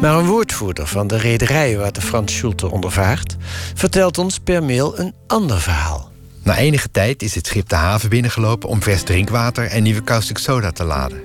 Maar 0.00 0.18
een 0.18 0.26
woordvoerder 0.26 0.86
van 0.86 1.06
de 1.06 1.16
rederij 1.16 1.76
waar 1.76 1.92
de 1.92 2.00
Frans 2.00 2.34
Schulte 2.34 2.70
ondervaart, 2.70 3.36
vertelt 3.74 4.18
ons 4.18 4.38
per 4.38 4.62
mail 4.64 4.98
een 4.98 5.14
ander 5.26 5.60
verhaal. 5.60 6.10
Na 6.46 6.56
enige 6.56 6.90
tijd 6.90 7.22
is 7.22 7.34
het 7.34 7.46
schip 7.46 7.68
de 7.68 7.74
haven 7.74 8.08
binnengelopen 8.08 8.68
om 8.68 8.82
vers 8.82 9.02
drinkwater 9.02 9.66
en 9.66 9.82
nieuwe 9.82 10.04
caustic 10.04 10.38
soda 10.38 10.70
te 10.70 10.84
laden. 10.84 11.20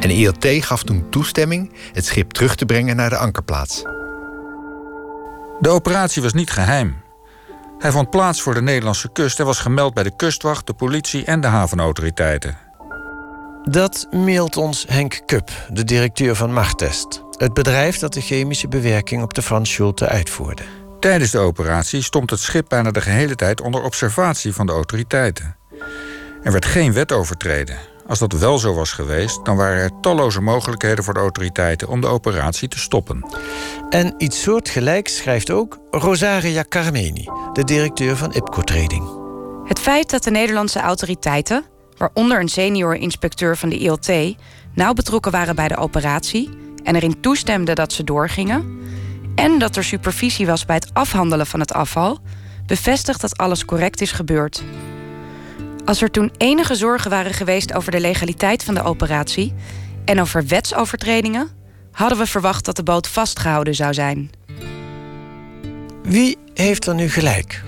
En 0.00 0.10
ILT 0.10 0.46
gaf 0.46 0.82
toen 0.82 1.06
toestemming 1.10 1.72
het 1.92 2.04
schip 2.04 2.30
terug 2.30 2.54
te 2.54 2.66
brengen 2.66 2.96
naar 2.96 3.10
de 3.10 3.16
ankerplaats. 3.16 3.82
De 5.60 5.68
operatie 5.68 6.22
was 6.22 6.32
niet 6.32 6.50
geheim. 6.50 6.96
Hij 7.78 7.90
vond 7.90 8.10
plaats 8.10 8.42
voor 8.42 8.54
de 8.54 8.62
Nederlandse 8.62 9.08
kust 9.12 9.40
en 9.40 9.46
was 9.46 9.58
gemeld 9.58 9.94
bij 9.94 10.02
de 10.02 10.16
kustwacht, 10.16 10.66
de 10.66 10.74
politie 10.74 11.24
en 11.24 11.40
de 11.40 11.46
havenautoriteiten. 11.46 12.58
Dat 13.62 14.06
mailt 14.10 14.56
ons 14.56 14.84
Henk 14.88 15.22
Kup, 15.26 15.50
de 15.68 15.84
directeur 15.84 16.36
van 16.36 16.52
Martest. 16.52 17.22
Het 17.38 17.54
bedrijf 17.54 17.98
dat 17.98 18.12
de 18.12 18.20
chemische 18.20 18.68
bewerking 18.68 19.22
op 19.22 19.34
de 19.34 19.42
Frans 19.42 19.70
Schulte 19.70 20.08
uitvoerde. 20.08 20.62
Tijdens 21.04 21.30
de 21.30 21.38
operatie 21.38 22.02
stond 22.02 22.30
het 22.30 22.40
schip 22.40 22.68
bijna 22.68 22.90
de 22.90 23.00
gehele 23.00 23.34
tijd 23.34 23.60
onder 23.60 23.82
observatie 23.82 24.52
van 24.52 24.66
de 24.66 24.72
autoriteiten. 24.72 25.56
Er 26.42 26.52
werd 26.52 26.64
geen 26.64 26.92
wet 26.92 27.12
overtreden. 27.12 27.76
Als 28.06 28.18
dat 28.18 28.32
wel 28.32 28.58
zo 28.58 28.74
was 28.74 28.92
geweest, 28.92 29.44
dan 29.44 29.56
waren 29.56 29.82
er 29.82 30.00
talloze 30.00 30.40
mogelijkheden 30.40 31.04
voor 31.04 31.14
de 31.14 31.20
autoriteiten 31.20 31.88
om 31.88 32.00
de 32.00 32.06
operatie 32.06 32.68
te 32.68 32.78
stoppen. 32.78 33.26
En 33.90 34.14
iets 34.18 34.42
soortgelijks 34.42 35.16
schrijft 35.16 35.50
ook 35.50 35.78
Rosaria 35.90 36.64
Carmeni, 36.68 37.28
de 37.52 37.64
directeur 37.64 38.16
van 38.16 38.32
IPCO 38.32 38.62
Trading. 38.62 39.08
Het 39.64 39.78
feit 39.78 40.10
dat 40.10 40.24
de 40.24 40.30
Nederlandse 40.30 40.80
autoriteiten, 40.80 41.64
waaronder 41.96 42.40
een 42.40 42.48
senior 42.48 42.94
inspecteur 42.94 43.56
van 43.56 43.68
de 43.68 43.78
ILT, 43.78 44.36
nauw 44.74 44.92
betrokken 44.92 45.32
waren 45.32 45.54
bij 45.54 45.68
de 45.68 45.76
operatie 45.76 46.50
en 46.82 46.94
erin 46.94 47.20
toestemden 47.20 47.74
dat 47.74 47.92
ze 47.92 48.04
doorgingen, 48.04 48.82
en 49.34 49.58
dat 49.58 49.76
er 49.76 49.84
supervisie 49.84 50.46
was 50.46 50.64
bij 50.64 50.76
het 50.76 50.90
afhandelen 50.92 51.46
van 51.46 51.60
het 51.60 51.72
afval, 51.72 52.18
bevestigt 52.66 53.20
dat 53.20 53.36
alles 53.36 53.64
correct 53.64 54.00
is 54.00 54.12
gebeurd. 54.12 54.64
Als 55.84 56.02
er 56.02 56.10
toen 56.10 56.32
enige 56.36 56.74
zorgen 56.74 57.10
waren 57.10 57.34
geweest 57.34 57.74
over 57.74 57.92
de 57.92 58.00
legaliteit 58.00 58.64
van 58.64 58.74
de 58.74 58.82
operatie 58.82 59.54
en 60.04 60.20
over 60.20 60.46
wetsovertredingen, 60.46 61.48
hadden 61.92 62.18
we 62.18 62.26
verwacht 62.26 62.64
dat 62.64 62.76
de 62.76 62.82
boot 62.82 63.08
vastgehouden 63.08 63.74
zou 63.74 63.94
zijn. 63.94 64.30
Wie 66.02 66.38
heeft 66.54 66.86
er 66.86 66.94
nu 66.94 67.10
gelijk? 67.10 67.62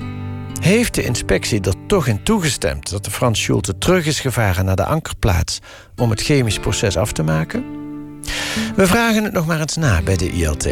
Heeft 0.61 0.95
de 0.95 1.05
inspectie 1.05 1.61
er 1.61 1.87
toch 1.87 2.07
in 2.07 2.23
toegestemd 2.23 2.91
dat 2.91 3.05
de 3.05 3.11
Frans 3.11 3.43
Schulte 3.43 3.79
terug 3.79 4.07
is 4.07 4.21
gevaren 4.21 4.65
naar 4.65 4.77
de 4.77 4.85
ankerplaats 4.85 5.59
om 5.97 6.11
het 6.11 6.23
chemisch 6.23 6.59
proces 6.59 6.97
af 6.97 7.13
te 7.13 7.23
maken? 7.23 7.65
We 8.77 8.87
vragen 8.87 9.25
het 9.25 9.33
nog 9.33 9.47
maar 9.47 9.61
eens 9.61 9.77
na 9.77 10.03
bij 10.03 10.17
de 10.17 10.31
ILT. 10.31 10.67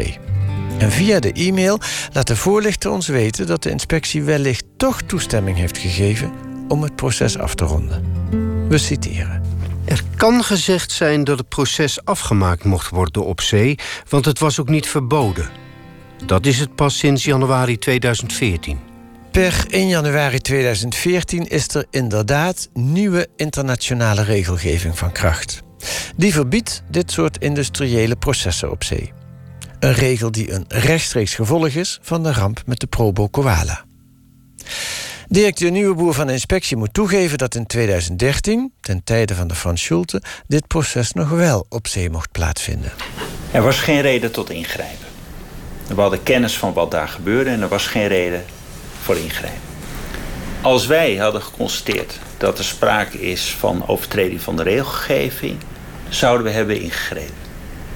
En 0.77 0.91
via 0.91 1.19
de 1.19 1.31
e-mail 1.31 1.79
laat 2.13 2.27
de 2.27 2.35
voorlichter 2.35 2.91
ons 2.91 3.07
weten 3.07 3.47
dat 3.47 3.63
de 3.63 3.69
inspectie 3.69 4.23
wellicht 4.23 4.65
toch 4.77 5.01
toestemming 5.01 5.57
heeft 5.57 5.77
gegeven 5.77 6.31
om 6.67 6.81
het 6.81 6.95
proces 6.95 7.37
af 7.37 7.55
te 7.55 7.65
ronden. 7.65 8.03
We 8.69 8.77
citeren. 8.77 9.43
Er 9.85 10.03
kan 10.15 10.43
gezegd 10.43 10.91
zijn 10.91 11.23
dat 11.23 11.37
het 11.37 11.49
proces 11.49 12.05
afgemaakt 12.05 12.63
mocht 12.63 12.89
worden 12.89 13.25
op 13.25 13.41
zee, 13.41 13.75
want 14.09 14.25
het 14.25 14.39
was 14.39 14.59
ook 14.59 14.69
niet 14.69 14.87
verboden. 14.87 15.49
Dat 16.25 16.45
is 16.45 16.59
het 16.59 16.75
pas 16.75 16.97
sinds 16.97 17.23
januari 17.23 17.77
2014. 17.77 18.79
Per 19.31 19.65
1 19.69 19.87
januari 19.87 20.39
2014 20.39 21.47
is 21.47 21.67
er 21.67 21.85
inderdaad 21.89 22.69
nieuwe 22.73 23.27
internationale 23.35 24.23
regelgeving 24.23 24.97
van 24.97 25.11
kracht. 25.11 25.61
Die 26.15 26.33
verbiedt 26.33 26.83
dit 26.89 27.11
soort 27.11 27.37
industriële 27.37 28.15
processen 28.15 28.71
op 28.71 28.83
zee. 28.83 29.13
Een 29.85 29.93
regel 29.93 30.31
die 30.31 30.51
een 30.51 30.65
rechtstreeks 30.67 31.35
gevolg 31.35 31.67
is 31.67 31.99
van 32.01 32.23
de 32.23 32.33
ramp 32.33 32.61
met 32.65 32.79
de 32.79 32.87
Probo 32.87 33.27
Koala. 33.27 33.85
Directeur 35.27 35.71
Nieuweboer 35.71 36.13
van 36.13 36.27
de 36.27 36.33
inspectie 36.33 36.77
moet 36.77 36.93
toegeven 36.93 37.37
dat 37.37 37.55
in 37.55 37.65
2013, 37.65 38.73
ten 38.81 39.03
tijde 39.03 39.35
van 39.35 39.47
de 39.47 39.55
Frans 39.55 39.83
Schulte, 39.83 40.21
dit 40.47 40.67
proces 40.67 41.13
nog 41.13 41.29
wel 41.29 41.65
op 41.69 41.87
zee 41.87 42.09
mocht 42.09 42.31
plaatsvinden. 42.31 42.91
Er 43.51 43.61
was 43.61 43.79
geen 43.79 44.01
reden 44.01 44.31
tot 44.31 44.49
ingrijpen. 44.49 45.07
We 45.87 46.01
hadden 46.01 46.23
kennis 46.23 46.57
van 46.57 46.73
wat 46.73 46.91
daar 46.91 47.07
gebeurde 47.07 47.49
en 47.49 47.61
er 47.61 47.67
was 47.67 47.87
geen 47.87 48.07
reden 48.07 48.45
voor 49.01 49.17
ingrijpen. 49.17 49.61
Als 50.61 50.85
wij 50.85 51.15
hadden 51.15 51.41
geconstateerd 51.41 52.19
dat 52.37 52.57
er 52.57 52.63
sprake 52.63 53.21
is 53.21 53.55
van 53.59 53.87
overtreding 53.87 54.41
van 54.41 54.55
de 54.55 54.63
regelgeving, 54.63 55.57
zouden 56.09 56.45
we 56.45 56.51
hebben 56.51 56.81
ingegrepen. 56.81 57.43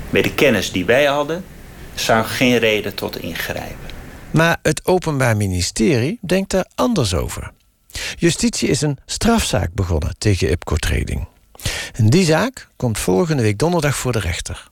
Met 0.10 0.23
de 0.23 0.34
kennis 0.34 0.71
die 0.71 0.86
wij 0.86 1.06
hadden, 1.06 1.43
zou 2.00 2.26
geen 2.26 2.58
reden 2.58 2.96
tot 2.96 3.18
ingrijpen. 3.18 3.90
Maar 4.32 4.58
het 4.62 4.86
Openbaar 4.86 5.38
Ministerie 5.38 6.20
denkt 6.22 6.52
daar 6.52 6.66
anders 6.76 7.14
over. 7.14 7.52
Justitie 8.18 8.70
is 8.70 8.82
een 8.82 8.98
strafzaak 9.06 9.74
begonnen 9.74 10.16
tegen 10.18 10.50
IPCO 10.50 10.76
Trading. 10.76 11.28
En 11.94 12.10
die 12.10 12.26
zaak 12.26 12.68
komt 12.76 13.00
volgende 13.00 13.42
week 13.42 13.58
donderdag 13.58 13.96
voor 13.96 14.12
de 14.12 14.20
rechter. 14.20 14.68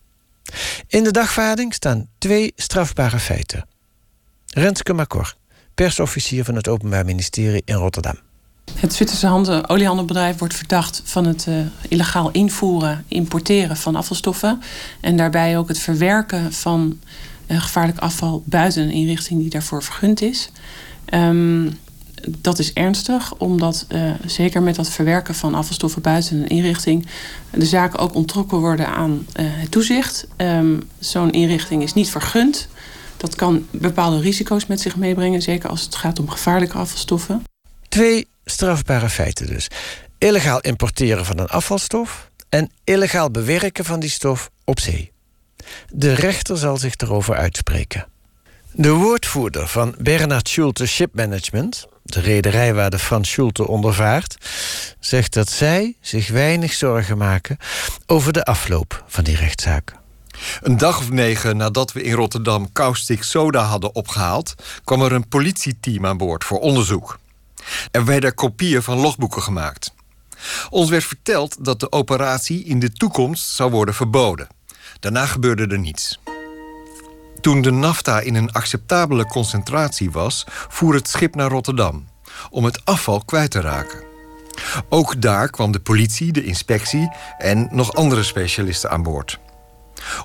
In 0.87 1.03
de 1.03 1.11
dagvaarding 1.11 1.73
staan 1.73 2.09
twee 2.17 2.53
strafbare 2.55 3.19
feiten. 3.19 3.67
Renske 4.47 4.93
Macor, 4.93 5.35
persofficier 5.75 6.43
van 6.43 6.55
het 6.55 6.67
Openbaar 6.67 7.05
Ministerie 7.05 7.61
in 7.65 7.75
Rotterdam. 7.75 8.26
Het 8.75 8.93
Zwitserse 8.93 9.63
oliehandelbedrijf 9.67 10.37
wordt 10.37 10.55
verdacht 10.55 11.01
van 11.03 11.25
het 11.25 11.45
uh, 11.49 11.55
illegaal 11.87 12.31
invoeren, 12.31 13.03
importeren 13.07 13.77
van 13.77 13.95
afvalstoffen. 13.95 14.61
En 14.99 15.17
daarbij 15.17 15.57
ook 15.57 15.67
het 15.67 15.79
verwerken 15.79 16.53
van 16.53 16.99
uh, 17.47 17.61
gevaarlijk 17.61 17.97
afval 17.97 18.43
buiten 18.45 18.81
een 18.81 18.91
inrichting 18.91 19.39
die 19.39 19.49
daarvoor 19.49 19.83
vergund 19.83 20.21
is. 20.21 20.49
Um, 21.13 21.77
dat 22.27 22.59
is 22.59 22.73
ernstig, 22.73 23.33
omdat 23.37 23.85
uh, 23.89 24.11
zeker 24.25 24.61
met 24.61 24.75
dat 24.75 24.89
verwerken 24.89 25.35
van 25.35 25.53
afvalstoffen 25.53 26.01
buiten 26.01 26.37
een 26.37 26.47
inrichting 26.47 27.07
de 27.51 27.65
zaken 27.65 27.99
ook 27.99 28.15
ontrokken 28.15 28.57
worden 28.57 28.87
aan 28.87 29.27
het 29.39 29.71
toezicht. 29.71 30.27
Um, 30.37 30.89
Zo'n 30.99 31.31
inrichting 31.31 31.83
is 31.83 31.93
niet 31.93 32.09
vergund. 32.09 32.67
Dat 33.17 33.35
kan 33.35 33.65
bepaalde 33.71 34.19
risico's 34.19 34.65
met 34.65 34.81
zich 34.81 34.95
meebrengen, 34.95 35.41
zeker 35.41 35.69
als 35.69 35.81
het 35.81 35.95
gaat 35.95 36.19
om 36.19 36.29
gevaarlijke 36.29 36.77
afvalstoffen. 36.77 37.43
Twee 37.89 38.27
strafbare 38.49 39.09
feiten 39.09 39.47
dus. 39.47 39.67
Illegaal 40.17 40.59
importeren 40.59 41.25
van 41.25 41.39
een 41.39 41.47
afvalstof 41.47 42.29
en 42.49 42.71
illegaal 42.83 43.31
bewerken 43.31 43.85
van 43.85 43.99
die 43.99 44.09
stof 44.09 44.49
op 44.63 44.79
zee. 44.79 45.11
De 45.91 46.13
rechter 46.13 46.57
zal 46.57 46.77
zich 46.77 46.95
erover 46.95 47.35
uitspreken. 47.35 48.07
De 48.71 48.91
woordvoerder 48.91 49.67
van 49.67 49.95
Bernard 49.99 50.49
Schulte 50.49 50.85
Ship 50.85 51.15
Management, 51.15 51.85
de 52.03 52.19
rederij 52.19 52.73
waar 52.73 52.89
de 52.89 52.99
Frans 52.99 53.29
Schulte 53.29 53.67
ondervaart, 53.67 54.37
zegt 54.99 55.33
dat 55.33 55.49
zij 55.49 55.95
zich 56.01 56.27
weinig 56.29 56.73
zorgen 56.73 57.17
maken 57.17 57.57
over 58.05 58.33
de 58.33 58.43
afloop 58.43 59.03
van 59.07 59.23
die 59.23 59.35
rechtszaak. 59.35 59.95
Een 60.61 60.77
dag 60.77 60.99
of 60.99 61.09
negen 61.09 61.57
nadat 61.57 61.91
we 61.91 62.03
in 62.03 62.13
Rotterdam 62.13 62.71
caustic 62.71 63.23
soda 63.23 63.63
hadden 63.63 63.95
opgehaald, 63.95 64.53
kwam 64.83 65.01
er 65.01 65.11
een 65.11 65.27
politieteam 65.27 66.05
aan 66.05 66.17
boord 66.17 66.43
voor 66.43 66.59
onderzoek. 66.59 67.19
Er 67.91 68.05
werden 68.05 68.35
kopieën 68.35 68.83
van 68.83 68.97
logboeken 68.97 69.41
gemaakt. 69.41 69.93
Ons 70.69 70.89
werd 70.89 71.03
verteld 71.03 71.65
dat 71.65 71.79
de 71.79 71.91
operatie 71.91 72.63
in 72.63 72.79
de 72.79 72.91
toekomst 72.91 73.49
zou 73.49 73.71
worden 73.71 73.93
verboden. 73.93 74.47
Daarna 74.99 75.25
gebeurde 75.25 75.67
er 75.67 75.79
niets. 75.79 76.19
Toen 77.41 77.61
de 77.61 77.71
nafta 77.71 78.19
in 78.19 78.35
een 78.35 78.51
acceptabele 78.51 79.25
concentratie 79.25 80.11
was, 80.11 80.45
voer 80.47 80.93
het 80.93 81.09
schip 81.09 81.35
naar 81.35 81.49
Rotterdam 81.49 82.07
om 82.49 82.65
het 82.65 82.85
afval 82.85 83.21
kwijt 83.25 83.51
te 83.51 83.61
raken. 83.61 84.03
Ook 84.89 85.21
daar 85.21 85.49
kwam 85.49 85.71
de 85.71 85.79
politie, 85.79 86.31
de 86.31 86.43
inspectie 86.43 87.11
en 87.37 87.67
nog 87.71 87.93
andere 87.93 88.23
specialisten 88.23 88.89
aan 88.89 89.03
boord. 89.03 89.39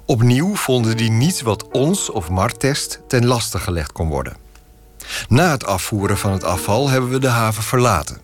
Opnieuw 0.07 0.57
vonden 0.57 0.96
die 0.96 1.11
niets 1.11 1.42
wat 1.42 1.68
ons 1.68 2.11
of 2.11 2.28
Martest 2.28 3.00
ten 3.09 3.26
laste 3.26 3.59
gelegd 3.59 3.92
kon 3.92 4.09
worden. 4.09 4.37
Na 5.29 5.51
het 5.51 5.67
afvoeren 5.67 6.19
van 6.19 6.33
het 6.33 6.45
afval 6.45 6.88
hebben 6.88 7.11
we 7.11 7.19
de 7.19 7.29
haven 7.29 7.62
verlaten. 7.62 8.21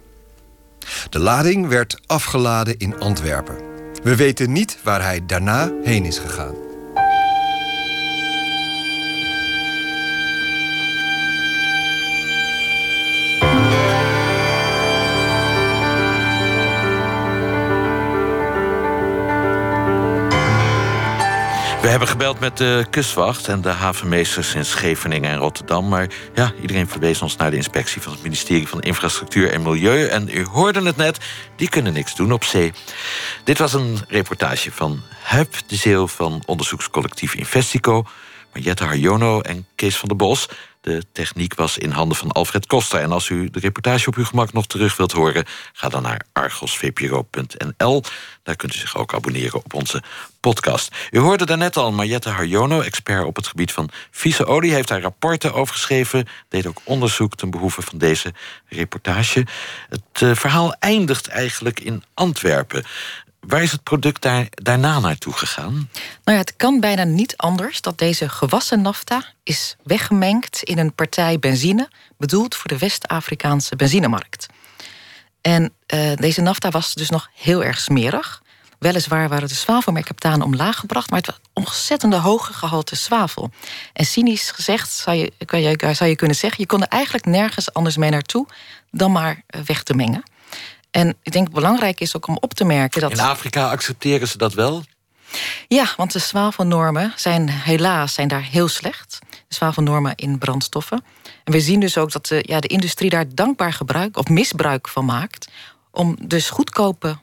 De 1.10 1.18
lading 1.18 1.68
werd 1.68 2.00
afgeladen 2.06 2.78
in 2.78 2.98
Antwerpen. 3.00 3.56
We 4.02 4.16
weten 4.16 4.52
niet 4.52 4.78
waar 4.82 5.02
hij 5.02 5.26
daarna 5.26 5.72
heen 5.82 6.04
is 6.04 6.18
gegaan. 6.18 6.67
We 21.82 21.88
hebben 21.88 22.08
gebeld 22.08 22.40
met 22.40 22.56
de 22.56 22.86
kustwacht 22.90 23.48
en 23.48 23.60
de 23.60 23.68
havenmeesters 23.68 24.54
in 24.54 24.64
Scheveningen 24.64 25.30
en 25.30 25.36
Rotterdam. 25.36 25.88
Maar 25.88 26.08
ja, 26.34 26.52
iedereen 26.60 26.88
verwees 26.88 27.22
ons 27.22 27.36
naar 27.36 27.50
de 27.50 27.56
inspectie 27.56 28.02
van 28.02 28.12
het 28.12 28.22
ministerie 28.22 28.68
van 28.68 28.80
Infrastructuur 28.80 29.52
en 29.52 29.62
Milieu. 29.62 30.06
En 30.06 30.28
u 30.28 30.44
hoorde 30.44 30.82
het 30.82 30.96
net, 30.96 31.18
die 31.56 31.68
kunnen 31.68 31.92
niks 31.92 32.14
doen 32.14 32.32
op 32.32 32.44
zee. 32.44 32.72
Dit 33.44 33.58
was 33.58 33.72
een 33.72 33.98
reportage 34.08 34.72
van 34.72 35.02
Huip 35.22 35.54
de 35.66 35.76
Zeeuw 35.76 36.06
van 36.06 36.42
onderzoekscollectief 36.46 37.34
Investico. 37.34 38.04
Mariette 38.52 38.84
Harjono 38.84 39.40
en 39.40 39.66
Kees 39.74 39.96
van 39.96 40.08
der 40.08 40.16
Bos. 40.16 40.48
De 40.80 41.02
techniek 41.12 41.54
was 41.54 41.78
in 41.78 41.90
handen 41.90 42.16
van 42.16 42.32
Alfred 42.32 42.66
Koster. 42.66 43.00
En 43.00 43.12
als 43.12 43.28
u 43.28 43.50
de 43.50 43.60
reportage 43.60 44.08
op 44.08 44.14
uw 44.16 44.24
gemak 44.24 44.52
nog 44.52 44.66
terug 44.66 44.96
wilt 44.96 45.12
horen... 45.12 45.44
ga 45.72 45.88
dan 45.88 46.02
naar 46.02 46.24
argosvpro.nl. 46.32 48.02
Daar 48.42 48.56
kunt 48.56 48.74
u 48.74 48.78
zich 48.78 48.96
ook 48.96 49.14
abonneren 49.14 49.64
op 49.64 49.74
onze 49.74 50.02
podcast. 50.40 50.94
U 51.10 51.18
hoorde 51.18 51.46
daarnet 51.46 51.76
al 51.76 51.92
Mariette 51.92 52.28
Harjono, 52.28 52.80
expert 52.80 53.24
op 53.24 53.36
het 53.36 53.46
gebied 53.46 53.72
van 53.72 53.90
vieze 54.10 54.46
olie... 54.46 54.72
heeft 54.72 54.88
daar 54.88 55.00
rapporten 55.00 55.54
over 55.54 55.74
geschreven, 55.74 56.28
deed 56.48 56.66
ook 56.66 56.80
onderzoek... 56.84 57.34
ten 57.34 57.50
behoeve 57.50 57.82
van 57.82 57.98
deze 57.98 58.32
reportage. 58.68 59.46
Het 59.88 60.20
uh, 60.22 60.34
verhaal 60.34 60.74
eindigt 60.78 61.28
eigenlijk 61.28 61.80
in 61.80 62.02
Antwerpen. 62.14 62.84
Waar 63.40 63.62
is 63.62 63.72
het 63.72 63.82
product 63.82 64.22
daar, 64.22 64.46
daarna 64.50 65.00
naartoe 65.00 65.32
gegaan? 65.32 65.72
Nou 66.24 66.38
ja, 66.38 66.44
het 66.44 66.56
kan 66.56 66.80
bijna 66.80 67.04
niet 67.04 67.36
anders 67.36 67.80
dat 67.80 67.98
deze 67.98 68.28
gewassen 68.28 68.82
nafta 68.82 69.24
is 69.42 69.76
weggemengd 69.84 70.62
in 70.62 70.78
een 70.78 70.94
partij 70.94 71.38
benzine, 71.38 71.88
bedoeld 72.16 72.54
voor 72.54 72.68
de 72.68 72.78
West-Afrikaanse 72.78 73.76
benzinemarkt. 73.76 74.46
En 75.40 75.72
uh, 75.94 76.12
deze 76.14 76.40
nafta 76.40 76.70
was 76.70 76.94
dus 76.94 77.10
nog 77.10 77.28
heel 77.34 77.64
erg 77.64 77.80
smerig. 77.80 78.42
Weliswaar 78.78 79.28
waren 79.28 79.48
de 79.48 79.54
zwavelmerkaptanen 79.54 80.46
omlaag 80.46 80.78
gebracht, 80.78 81.10
maar 81.10 81.18
het 81.18 81.26
was 81.26 81.40
ontzettende 81.52 82.16
hoge 82.16 82.52
gehalte 82.52 82.96
zwavel. 82.96 83.50
En 83.92 84.04
cynisch 84.04 84.50
gezegd 84.50 84.90
zou 84.90 85.16
je, 85.16 85.32
zou 85.94 86.10
je 86.10 86.16
kunnen 86.16 86.36
zeggen: 86.36 86.60
je 86.60 86.66
kon 86.66 86.82
er 86.82 86.88
eigenlijk 86.88 87.24
nergens 87.24 87.72
anders 87.72 87.96
mee 87.96 88.10
naartoe 88.10 88.46
dan 88.90 89.12
maar 89.12 89.42
eh, 89.46 89.60
weg 89.60 89.82
te 89.82 89.94
mengen. 89.94 90.22
En 90.90 91.16
ik 91.22 91.32
denk 91.32 91.50
belangrijk 91.50 92.00
is 92.00 92.16
ook 92.16 92.26
om 92.26 92.36
op 92.40 92.54
te 92.54 92.64
merken 92.64 93.00
dat. 93.00 93.10
In 93.10 93.20
Afrika 93.20 93.70
accepteren 93.70 94.28
ze 94.28 94.38
dat 94.38 94.54
wel? 94.54 94.84
Ja, 95.68 95.92
want 95.96 96.12
de 96.12 96.18
zwavelnormen 96.18 97.12
zijn 97.16 97.48
helaas 97.48 98.14
zijn 98.14 98.28
daar 98.28 98.42
heel 98.42 98.68
slecht. 98.68 99.18
De 99.30 99.54
zwavelnormen 99.54 100.14
in 100.14 100.38
brandstoffen. 100.38 101.04
En 101.44 101.52
we 101.52 101.60
zien 101.60 101.80
dus 101.80 101.98
ook 101.98 102.12
dat 102.12 102.26
de, 102.26 102.44
ja, 102.46 102.60
de 102.60 102.68
industrie 102.68 103.10
daar 103.10 103.34
dankbaar 103.34 103.72
gebruik 103.72 104.16
of 104.16 104.28
misbruik 104.28 104.88
van 104.88 105.04
maakt. 105.04 105.50
Om 105.90 106.16
dus 106.20 106.50
goedkope, 106.50 107.18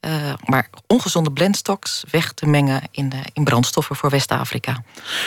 uh, 0.00 0.32
maar 0.44 0.70
ongezonde 0.86 1.32
blendstocks 1.32 2.04
weg 2.10 2.32
te 2.32 2.46
mengen 2.46 2.82
in, 2.90 3.08
de, 3.08 3.20
in 3.32 3.44
brandstoffen 3.44 3.96
voor 3.96 4.10
West-Afrika. 4.10 4.82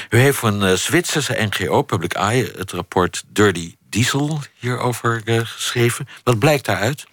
U 0.10 0.17
heeft 0.17 0.38
voor 0.38 0.49
een 0.49 0.69
uh, 0.69 0.73
Zwitserse 0.73 1.49
NGO, 1.49 1.82
Public 1.82 2.13
Eye, 2.13 2.52
het 2.58 2.71
rapport 2.71 3.23
Dirty 3.28 3.75
Diesel 3.89 4.39
hierover 4.60 5.21
uh, 5.25 5.39
geschreven. 5.43 6.08
Wat 6.23 6.39
blijkt 6.39 6.65
daaruit? 6.65 7.06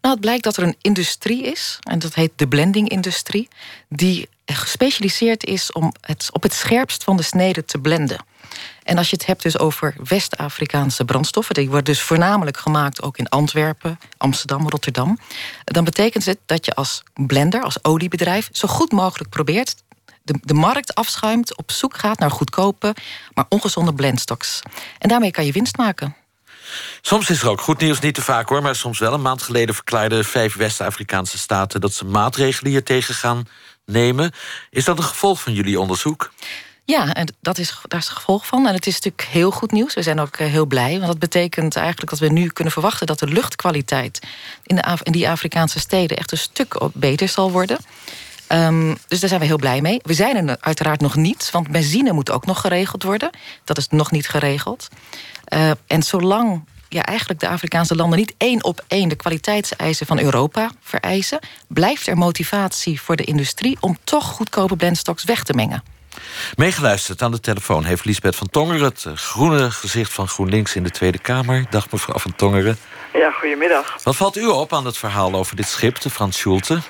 Nou, 0.00 0.14
het 0.14 0.20
blijkt 0.20 0.44
dat 0.44 0.56
er 0.56 0.62
een 0.62 0.76
industrie 0.80 1.42
is, 1.42 1.78
en 1.80 1.98
dat 1.98 2.14
heet 2.14 2.32
de 2.36 2.48
blending-industrie, 2.48 3.48
die 3.88 4.28
gespecialiseerd 4.44 5.44
is 5.44 5.72
om 5.72 5.92
het 6.00 6.28
op 6.32 6.42
het 6.42 6.52
scherpst 6.52 7.04
van 7.04 7.16
de 7.16 7.22
snede 7.22 7.64
te 7.64 7.78
blenden. 7.78 8.24
En 8.82 8.98
als 8.98 9.10
je 9.10 9.16
het 9.16 9.26
hebt 9.26 9.42
dus 9.42 9.58
over 9.58 9.94
West-Afrikaanse 10.04 11.04
brandstoffen, 11.04 11.54
die 11.54 11.66
worden 11.66 11.84
dus 11.84 12.00
voornamelijk 12.02 12.56
gemaakt 12.56 13.02
ook 13.02 13.18
in 13.18 13.28
Antwerpen, 13.28 13.98
Amsterdam, 14.16 14.68
Rotterdam, 14.68 15.18
dan 15.64 15.84
betekent 15.84 16.24
het 16.24 16.38
dat 16.46 16.64
je 16.64 16.74
als 16.74 17.02
blender, 17.14 17.62
als 17.62 17.84
oliebedrijf, 17.84 18.48
zo 18.52 18.68
goed 18.68 18.92
mogelijk 18.92 19.30
probeert 19.30 19.74
de, 20.28 20.38
de 20.42 20.54
markt 20.54 20.94
afschuimt, 20.94 21.56
op 21.56 21.70
zoek 21.70 21.96
gaat 21.96 22.18
naar 22.18 22.30
goedkope, 22.30 22.94
maar 23.34 23.46
ongezonde 23.48 23.94
blendstocks. 23.94 24.60
En 24.98 25.08
daarmee 25.08 25.30
kan 25.30 25.46
je 25.46 25.52
winst 25.52 25.76
maken. 25.76 26.16
Soms 27.00 27.30
is 27.30 27.42
er 27.42 27.48
ook 27.48 27.60
goed 27.60 27.80
nieuws, 27.80 28.00
niet 28.00 28.14
te 28.14 28.22
vaak 28.22 28.48
hoor, 28.48 28.62
maar 28.62 28.76
soms 28.76 28.98
wel. 28.98 29.12
Een 29.12 29.22
maand 29.22 29.42
geleden 29.42 29.74
verklaarden 29.74 30.24
vijf 30.24 30.56
West-Afrikaanse 30.56 31.38
staten 31.38 31.80
dat 31.80 31.92
ze 31.92 32.04
maatregelen 32.04 32.70
hier 32.70 32.84
tegen 32.84 33.14
gaan 33.14 33.48
nemen. 33.84 34.32
Is 34.70 34.84
dat 34.84 34.98
een 34.98 35.04
gevolg 35.04 35.40
van 35.40 35.52
jullie 35.52 35.80
onderzoek? 35.80 36.30
Ja, 36.84 37.14
en 37.14 37.34
dat 37.40 37.58
is, 37.58 37.80
daar 37.82 38.00
is 38.00 38.06
het 38.06 38.16
gevolg 38.16 38.46
van. 38.46 38.66
En 38.66 38.74
het 38.74 38.86
is 38.86 38.94
natuurlijk 38.94 39.28
heel 39.30 39.50
goed 39.50 39.72
nieuws. 39.72 39.94
We 39.94 40.02
zijn 40.02 40.20
ook 40.20 40.36
eh, 40.36 40.46
heel 40.46 40.66
blij. 40.66 40.92
Want 40.92 41.06
dat 41.06 41.18
betekent 41.18 41.76
eigenlijk 41.76 42.10
dat 42.10 42.18
we 42.18 42.28
nu 42.28 42.48
kunnen 42.48 42.72
verwachten 42.72 43.06
dat 43.06 43.18
de 43.18 43.26
luchtkwaliteit 43.26 44.26
in, 44.62 44.76
de, 44.76 44.98
in 45.02 45.12
die 45.12 45.28
Afrikaanse 45.28 45.78
steden 45.78 46.16
echt 46.16 46.32
een 46.32 46.38
stuk 46.38 46.80
beter 46.94 47.28
zal 47.28 47.50
worden. 47.50 47.78
Um, 48.52 48.96
dus 49.08 49.20
daar 49.20 49.28
zijn 49.28 49.40
we 49.40 49.46
heel 49.46 49.56
blij 49.56 49.80
mee. 49.80 50.00
We 50.02 50.14
zijn 50.14 50.48
er 50.48 50.56
uiteraard 50.60 51.00
nog 51.00 51.16
niet, 51.16 51.50
want 51.50 51.70
benzine 51.70 52.12
moet 52.12 52.30
ook 52.30 52.46
nog 52.46 52.60
geregeld 52.60 53.02
worden. 53.02 53.30
Dat 53.64 53.78
is 53.78 53.88
nog 53.88 54.10
niet 54.10 54.28
geregeld. 54.28 54.88
Uh, 55.54 55.70
en 55.86 56.02
zolang 56.02 56.64
ja, 56.88 57.02
eigenlijk 57.02 57.40
de 57.40 57.48
Afrikaanse 57.48 57.96
landen 57.96 58.18
niet 58.18 58.34
één 58.36 58.64
op 58.64 58.84
één 58.86 59.08
de 59.08 59.16
kwaliteitseisen 59.16 60.06
van 60.06 60.18
Europa 60.18 60.70
vereisen, 60.82 61.38
blijft 61.66 62.06
er 62.06 62.16
motivatie 62.16 63.00
voor 63.00 63.16
de 63.16 63.24
industrie 63.24 63.76
om 63.80 63.98
toch 64.04 64.24
goedkope 64.24 64.76
blendstocks 64.76 65.24
weg 65.24 65.44
te 65.44 65.52
mengen. 65.52 65.82
Meegeluisterd 66.56 67.22
aan 67.22 67.30
de 67.30 67.40
telefoon 67.40 67.84
heeft 67.84 68.04
Lisbeth 68.04 68.36
van 68.36 68.50
Tongeren, 68.50 68.84
het 68.84 69.04
eh, 69.04 69.12
groene 69.12 69.70
gezicht 69.70 70.12
van 70.12 70.28
GroenLinks 70.28 70.74
in 70.74 70.82
de 70.82 70.90
Tweede 70.90 71.18
Kamer. 71.18 71.66
Dag 71.70 71.90
mevrouw 71.90 72.18
van 72.18 72.36
Tongeren. 72.36 72.78
Ja, 73.12 73.30
goedemiddag. 73.30 73.96
Wat 74.02 74.16
valt 74.16 74.36
u 74.36 74.46
op 74.46 74.72
aan 74.72 74.84
het 74.84 74.98
verhaal 74.98 75.34
over 75.34 75.56
dit 75.56 75.68
schip, 75.68 76.00
de 76.00 76.10
Frans 76.10 76.38
Schulte? 76.38 76.80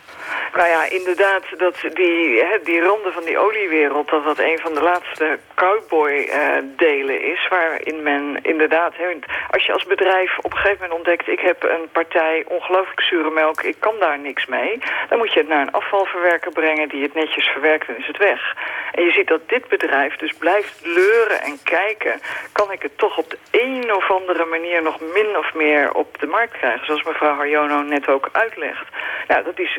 Nou 0.58 0.70
ja, 0.70 0.90
inderdaad, 0.90 1.44
dat 1.56 1.76
die, 1.94 2.44
hè, 2.44 2.58
die 2.62 2.80
ronde 2.80 3.12
van 3.12 3.24
die 3.24 3.38
oliewereld... 3.38 4.08
dat 4.10 4.24
dat 4.24 4.38
een 4.38 4.58
van 4.58 4.74
de 4.74 4.82
laatste 4.82 5.38
cowboy-delen 5.54 7.22
is... 7.22 7.48
waarin 7.48 8.02
men 8.02 8.38
inderdaad... 8.42 8.92
Hè, 8.96 9.04
als 9.50 9.66
je 9.66 9.72
als 9.72 9.84
bedrijf 9.84 10.38
op 10.38 10.52
een 10.52 10.58
gegeven 10.58 10.80
moment 10.80 10.98
ontdekt... 10.98 11.28
ik 11.28 11.40
heb 11.40 11.62
een 11.62 11.88
partij 11.92 12.44
ongelooflijk 12.46 13.00
zure 13.00 13.30
melk, 13.30 13.62
ik 13.62 13.76
kan 13.78 13.94
daar 13.98 14.18
niks 14.18 14.46
mee... 14.46 14.78
dan 15.08 15.18
moet 15.18 15.32
je 15.32 15.38
het 15.38 15.48
naar 15.48 15.60
een 15.60 15.72
afvalverwerker 15.72 16.52
brengen... 16.52 16.88
die 16.88 17.02
het 17.02 17.14
netjes 17.14 17.46
verwerkt 17.46 17.88
en 17.88 17.98
is 17.98 18.06
het 18.06 18.18
weg. 18.18 18.56
En 18.92 19.04
je 19.04 19.12
ziet 19.12 19.28
dat 19.28 19.48
dit 19.48 19.68
bedrijf 19.68 20.16
dus 20.16 20.32
blijft 20.32 20.80
leuren 20.82 21.42
en 21.42 21.58
kijken... 21.62 22.20
kan 22.52 22.72
ik 22.72 22.82
het 22.82 22.98
toch 22.98 23.18
op 23.18 23.30
de 23.30 23.38
een 23.50 23.94
of 23.94 24.10
andere 24.10 24.44
manier 24.44 24.82
nog 24.82 25.00
min 25.00 25.36
of 25.36 25.54
meer 25.54 25.94
op 25.94 26.18
de 26.20 26.26
markt 26.26 26.52
krijgen... 26.52 26.86
zoals 26.86 27.02
mevrouw 27.02 27.34
Harjono 27.34 27.82
net 27.82 28.08
ook 28.08 28.28
uitlegt. 28.32 28.86
Nou, 29.28 29.44
dat 29.44 29.58
is 29.58 29.78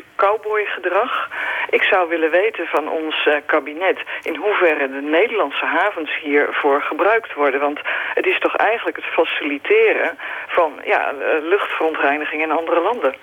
cowboygedrag. 0.70 1.28
Ik 1.70 1.82
zou 1.82 2.08
willen 2.08 2.30
weten 2.30 2.66
van 2.66 2.88
ons 2.88 3.26
uh, 3.26 3.34
kabinet 3.46 3.98
in 4.22 4.36
hoeverre 4.36 4.88
de 4.88 5.00
Nederlandse 5.00 5.64
havens 5.64 6.18
hiervoor 6.22 6.82
gebruikt 6.82 7.34
worden. 7.34 7.60
Want 7.60 7.80
het 8.14 8.26
is 8.26 8.38
toch 8.38 8.56
eigenlijk 8.56 8.96
het 8.96 9.04
faciliteren 9.04 10.18
van 10.48 10.72
ja, 10.84 11.08
eh, 11.08 11.42
luchtverontreiniging 11.42 12.42
in 12.42 12.50
andere 12.50 12.80
landen. 12.80 13.14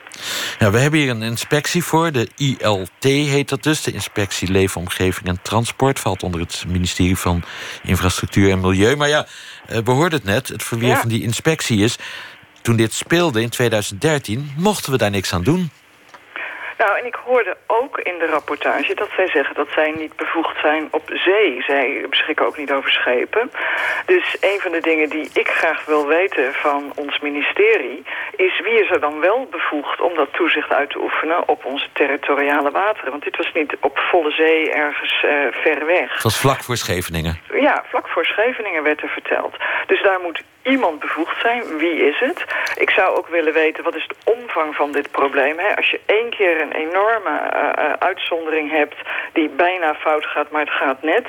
Ja, 0.59 0.71
we 0.71 0.77
hebben 0.77 0.99
hier 0.99 1.09
een 1.09 1.21
inspectie 1.21 1.83
voor, 1.83 2.11
de 2.11 2.27
ILT 2.35 3.03
heet 3.03 3.49
dat 3.49 3.63
dus. 3.63 3.83
De 3.83 3.91
Inspectie 3.91 4.51
Leefomgeving 4.51 5.27
en 5.27 5.41
Transport 5.41 5.99
valt 5.99 6.23
onder 6.23 6.39
het 6.39 6.65
ministerie 6.67 7.17
van 7.17 7.43
Infrastructuur 7.83 8.51
en 8.51 8.59
Milieu. 8.59 8.95
Maar 8.95 9.09
ja, 9.09 9.25
eh, 9.67 9.77
we 9.77 9.91
hoorden 9.91 10.19
het 10.19 10.27
net, 10.27 10.47
het 10.47 10.63
verweer 10.63 10.95
van 10.95 11.09
die 11.09 11.23
inspectie 11.23 11.83
is... 11.83 11.97
toen 12.61 12.75
dit 12.75 12.93
speelde 12.93 13.41
in 13.41 13.49
2013, 13.49 14.53
mochten 14.57 14.91
we 14.91 14.97
daar 14.97 15.11
niks 15.11 15.33
aan 15.33 15.43
doen. 15.43 15.71
Nou, 16.77 16.97
en 16.97 17.05
ik 17.05 17.15
hoorde 17.15 17.57
ook 17.67 17.97
in 17.99 18.17
de 18.19 18.25
rapportage 18.25 18.95
dat 18.95 19.09
zij 19.15 19.27
zeggen 19.27 19.55
dat 19.55 19.67
zij 19.69 19.93
niet 19.97 20.15
bevoegd 20.15 20.59
zijn 20.59 20.87
op 20.91 21.03
zee. 21.13 21.63
Zij 21.63 22.05
beschikken 22.09 22.45
ook 22.45 22.57
niet 22.57 22.71
over 22.71 22.91
schepen. 22.91 23.51
Dus 24.05 24.37
een 24.39 24.59
van 24.59 24.71
de 24.71 24.81
dingen 24.81 25.09
die 25.09 25.29
ik 25.33 25.47
graag 25.47 25.85
wil 25.85 26.07
weten 26.07 26.53
van 26.53 26.91
ons 26.95 27.19
ministerie... 27.19 28.03
is 28.35 28.59
wie 28.59 28.83
is 28.83 28.89
er 28.89 28.99
dan 28.99 29.19
wel 29.19 29.47
bevoegd 29.51 30.01
om 30.01 30.15
dat 30.15 30.33
toezicht 30.33 30.71
uit 30.71 30.89
te 30.89 30.99
oefenen 30.99 31.47
op 31.47 31.65
onze 31.65 31.87
territoriale 31.93 32.71
wateren? 32.71 33.11
Want 33.11 33.23
dit 33.23 33.37
was 33.37 33.51
niet 33.53 33.77
op 33.81 33.97
volle 33.97 34.31
zee 34.31 34.71
ergens 34.71 35.23
uh, 35.25 35.31
ver 35.51 35.85
weg. 35.85 36.13
Het 36.13 36.23
was 36.23 36.39
vlak 36.39 36.63
voor 36.63 36.77
Scheveningen. 36.77 37.39
Ja, 37.53 37.83
vlak 37.87 38.07
voor 38.07 38.25
Scheveningen 38.25 38.83
werd 38.83 39.01
er 39.01 39.09
verteld. 39.09 39.55
Dus 39.87 40.01
daar 40.01 40.19
moet 40.19 40.43
iemand 40.61 40.99
bevoegd 40.99 41.41
zijn. 41.41 41.77
Wie 41.77 42.07
is 42.09 42.19
het? 42.19 42.45
Ik 42.75 42.89
zou 42.89 43.17
ook 43.17 43.27
willen 43.27 43.53
weten, 43.53 43.83
wat 43.83 43.95
is 43.95 44.07
de 44.07 44.15
omvang 44.23 44.75
van 44.75 44.91
dit 44.91 45.11
probleem? 45.11 45.57
Hè? 45.59 45.75
Als 45.75 45.89
je 45.89 45.99
één 46.05 46.29
keer 46.29 46.66
een 46.67 46.87
enorme 46.87 47.35
uh, 47.53 47.93
uitzondering 47.99 48.71
hebt 48.71 48.95
die 49.33 49.49
bijna 49.49 49.93
fout 49.93 50.25
gaat, 50.25 50.51
maar 50.51 50.61
het 50.61 50.79
gaat 50.81 51.01
net... 51.01 51.27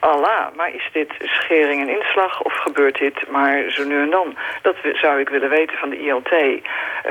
Allah, 0.00 0.46
maar 0.56 0.74
is 0.74 0.88
dit 0.92 1.12
schering 1.18 1.80
en 1.80 1.88
inslag 1.88 2.42
of 2.42 2.52
gebeurt 2.52 2.98
dit 2.98 3.30
maar 3.30 3.70
zo 3.70 3.84
nu 3.84 4.02
en 4.02 4.10
dan? 4.10 4.36
Dat 4.62 4.76
zou 4.92 5.20
ik 5.20 5.28
willen 5.28 5.50
weten 5.50 5.76
van 5.76 5.90
de 5.90 5.98
ILT, 5.98 6.32
eh, 6.32 6.62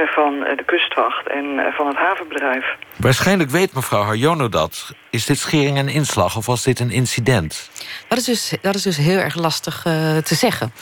van 0.05 0.39
de 0.39 0.63
kustwacht 0.65 1.27
en 1.27 1.73
van 1.73 1.87
het 1.87 1.97
havenbedrijf. 1.97 2.75
Waarschijnlijk 2.95 3.49
weet 3.49 3.73
mevrouw 3.73 4.01
Harjono 4.01 4.49
dat. 4.49 4.93
Is 5.09 5.25
dit 5.25 5.39
schering 5.39 5.77
en 5.77 5.89
inslag 5.89 6.35
of 6.37 6.45
was 6.45 6.63
dit 6.63 6.79
een 6.79 6.91
incident? 6.91 7.69
Dat 8.07 8.17
is 8.17 8.23
dus, 8.23 8.53
dat 8.61 8.75
is 8.75 8.81
dus 8.81 8.97
heel 8.97 9.17
erg 9.17 9.35
lastig 9.35 9.85
uh, 9.85 10.17
te 10.17 10.35
zeggen. 10.35 10.73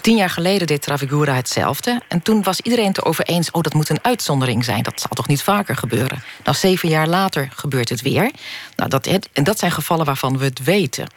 Tien 0.00 0.16
jaar 0.16 0.30
geleden 0.30 0.66
deed 0.66 0.82
Trafigura 0.82 1.34
hetzelfde. 1.34 2.02
En 2.08 2.22
toen 2.22 2.42
was 2.42 2.60
iedereen 2.60 2.86
het 2.86 2.98
erover 2.98 3.24
eens... 3.24 3.50
oh, 3.50 3.62
dat 3.62 3.74
moet 3.74 3.88
een 3.88 4.04
uitzondering 4.04 4.64
zijn. 4.64 4.82
Dat 4.82 5.00
zal 5.00 5.10
toch 5.10 5.26
niet 5.26 5.42
vaker 5.42 5.76
gebeuren? 5.76 6.22
Nou, 6.44 6.56
zeven 6.56 6.88
jaar 6.88 7.08
later 7.08 7.48
gebeurt 7.54 7.88
het 7.88 8.02
weer. 8.02 8.30
Nou, 8.76 8.90
dat, 8.90 9.06
en 9.32 9.44
dat 9.44 9.58
zijn 9.58 9.72
gevallen 9.72 10.06
waarvan 10.06 10.38
we 10.38 10.44
het 10.44 10.64
weten. 10.64 11.10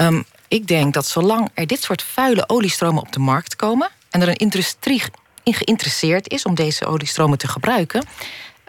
Um, 0.00 0.24
ik 0.48 0.66
denk 0.66 0.94
dat 0.94 1.06
zolang 1.06 1.50
er 1.54 1.66
dit 1.66 1.82
soort 1.82 2.02
vuile 2.02 2.48
oliestromen 2.48 3.02
op 3.02 3.12
de 3.12 3.20
markt 3.20 3.56
komen... 3.56 3.90
en 4.10 4.22
er 4.22 4.28
een 4.28 4.34
industrie 4.36 5.02
in 5.42 5.54
geïnteresseerd 5.54 6.28
is 6.28 6.44
om 6.44 6.54
deze 6.54 6.86
oliestromen 6.86 7.38
te 7.38 7.48
gebruiken... 7.48 8.06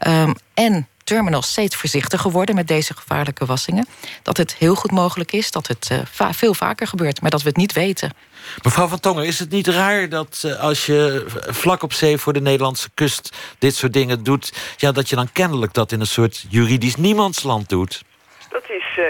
Um, 0.07 0.35
en 0.53 0.87
terminals 1.05 1.47
steeds 1.47 1.75
voorzichtiger 1.75 2.31
worden 2.31 2.55
met 2.55 2.67
deze 2.67 2.93
gevaarlijke 2.93 3.45
wassingen. 3.45 3.87
Dat 4.23 4.37
het 4.37 4.55
heel 4.55 4.75
goed 4.75 4.91
mogelijk 4.91 5.31
is 5.31 5.51
dat 5.51 5.67
het 5.67 5.89
uh, 5.91 6.31
veel 6.31 6.53
vaker 6.53 6.87
gebeurt, 6.87 7.21
maar 7.21 7.31
dat 7.31 7.41
we 7.41 7.47
het 7.47 7.57
niet 7.57 7.73
weten. 7.73 8.11
Mevrouw 8.63 8.87
van 8.87 8.99
Tongen, 8.99 9.25
is 9.25 9.39
het 9.39 9.49
niet 9.49 9.67
raar 9.67 10.09
dat 10.09 10.43
uh, 10.45 10.59
als 10.59 10.85
je 10.85 11.25
vlak 11.47 11.83
op 11.83 11.93
zee 11.93 12.17
voor 12.17 12.33
de 12.33 12.41
Nederlandse 12.41 12.89
kust 12.93 13.37
dit 13.59 13.75
soort 13.75 13.93
dingen 13.93 14.23
doet, 14.23 14.53
ja, 14.77 14.91
dat 14.91 15.09
je 15.09 15.15
dan 15.15 15.31
kennelijk 15.31 15.73
dat 15.73 15.91
in 15.91 15.99
een 15.99 16.07
soort 16.07 16.45
juridisch 16.49 16.95
niemandsland 16.95 17.69
doet? 17.69 18.03
Dat 18.49 18.63
is 18.69 18.97
uh, 18.97 19.05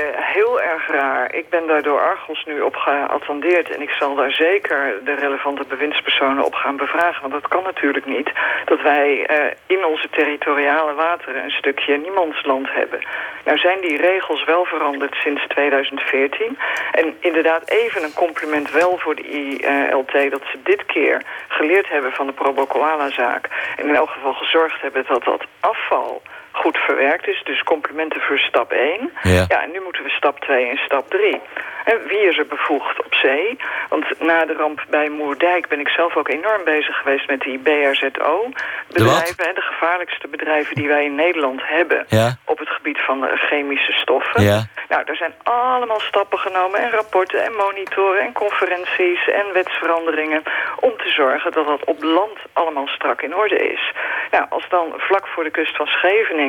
Ik 1.31 1.49
ben 1.49 1.67
daar 1.67 1.81
door 1.81 1.99
Argos 1.99 2.45
nu 2.45 2.61
op 2.61 2.75
geattendeerd... 2.75 3.69
en 3.69 3.81
ik 3.81 3.89
zal 3.89 4.15
daar 4.15 4.31
zeker 4.31 4.99
de 5.03 5.13
relevante 5.13 5.65
bewindspersonen 5.67 6.43
op 6.43 6.53
gaan 6.53 6.77
bevragen. 6.77 7.21
Want 7.21 7.33
dat 7.33 7.47
kan 7.47 7.63
natuurlijk 7.63 8.05
niet 8.05 8.31
dat 8.65 8.81
wij 8.81 9.29
uh, 9.29 9.51
in 9.67 9.85
onze 9.85 10.09
territoriale 10.09 10.93
wateren... 10.93 11.43
een 11.43 11.51
stukje 11.51 11.97
niemandsland 11.97 12.71
hebben. 12.71 12.99
Nou 13.45 13.57
zijn 13.57 13.81
die 13.81 13.97
regels 13.97 14.43
wel 14.43 14.65
veranderd 14.65 15.15
sinds 15.15 15.47
2014. 15.47 16.57
En 16.91 17.15
inderdaad 17.19 17.69
even 17.69 18.03
een 18.03 18.13
compliment 18.13 18.71
wel 18.71 18.97
voor 18.97 19.15
de 19.15 19.27
ILT... 19.27 20.31
dat 20.31 20.41
ze 20.51 20.59
dit 20.63 20.85
keer 20.85 21.21
geleerd 21.47 21.89
hebben 21.89 22.11
van 22.11 22.25
de 22.25 22.33
Probo 22.33 22.67
zaak 23.09 23.49
en 23.77 23.87
in 23.87 23.95
elk 23.95 24.09
geval 24.09 24.33
gezorgd 24.33 24.81
hebben 24.81 25.05
dat 25.07 25.23
dat 25.23 25.43
afval 25.59 26.21
goed 26.55 26.77
verwerkt 26.77 27.27
is. 27.27 27.41
Dus 27.43 27.63
complimenten 27.63 28.21
voor 28.21 28.39
stap 28.39 28.71
1. 28.71 29.11
Ja. 29.21 29.45
ja, 29.47 29.63
en 29.63 29.71
nu 29.71 29.79
moeten 29.81 30.03
we 30.03 30.09
stap 30.09 30.39
2 30.39 30.69
en 30.69 30.77
stap 30.77 31.09
3. 31.09 31.41
En 31.85 31.97
wie 32.07 32.29
is 32.29 32.37
er 32.37 32.47
bevoegd 32.47 33.05
op 33.05 33.13
zee? 33.13 33.57
Want 33.89 34.19
na 34.19 34.45
de 34.45 34.53
ramp 34.53 34.85
bij 34.89 35.09
Moerdijk 35.09 35.67
ben 35.67 35.79
ik 35.79 35.87
zelf 35.87 36.15
ook 36.15 36.29
enorm 36.29 36.63
bezig 36.63 36.95
geweest 36.95 37.27
met 37.27 37.39
die 37.39 37.59
BRZO-bedrijven. 37.59 39.37
De, 39.37 39.51
de, 39.53 39.61
gevaarlijkste 39.61 40.27
bedrijven 40.27 40.75
die 40.75 40.87
wij 40.87 41.05
in 41.05 41.15
Nederland 41.15 41.61
hebben 41.63 42.05
ja. 42.07 42.35
op 42.45 42.57
het 42.59 42.69
gebied 42.69 42.99
van 43.01 43.27
chemische 43.35 43.91
stoffen. 43.91 44.43
Ja. 44.43 44.63
Nou, 44.89 45.03
er 45.05 45.15
zijn 45.15 45.33
allemaal 45.43 45.99
stappen 45.99 46.39
genomen 46.39 46.79
en 46.79 46.89
rapporten 46.89 47.43
en 47.43 47.53
monitoren 47.53 48.21
en 48.21 48.33
conferenties 48.33 49.27
en 49.27 49.53
wetsveranderingen 49.53 50.43
om 50.79 50.97
te 50.97 51.09
zorgen 51.09 51.51
dat 51.51 51.65
dat 51.65 51.85
op 51.85 52.03
land 52.03 52.37
allemaal 52.53 52.87
strak 52.87 53.21
in 53.21 53.35
orde 53.35 53.57
is. 53.73 53.93
Nou, 54.31 54.45
als 54.49 54.65
dan 54.69 54.93
vlak 54.97 55.27
voor 55.27 55.43
de 55.43 55.51
kust 55.51 55.75
van 55.75 55.87
Scheveningen 55.87 56.44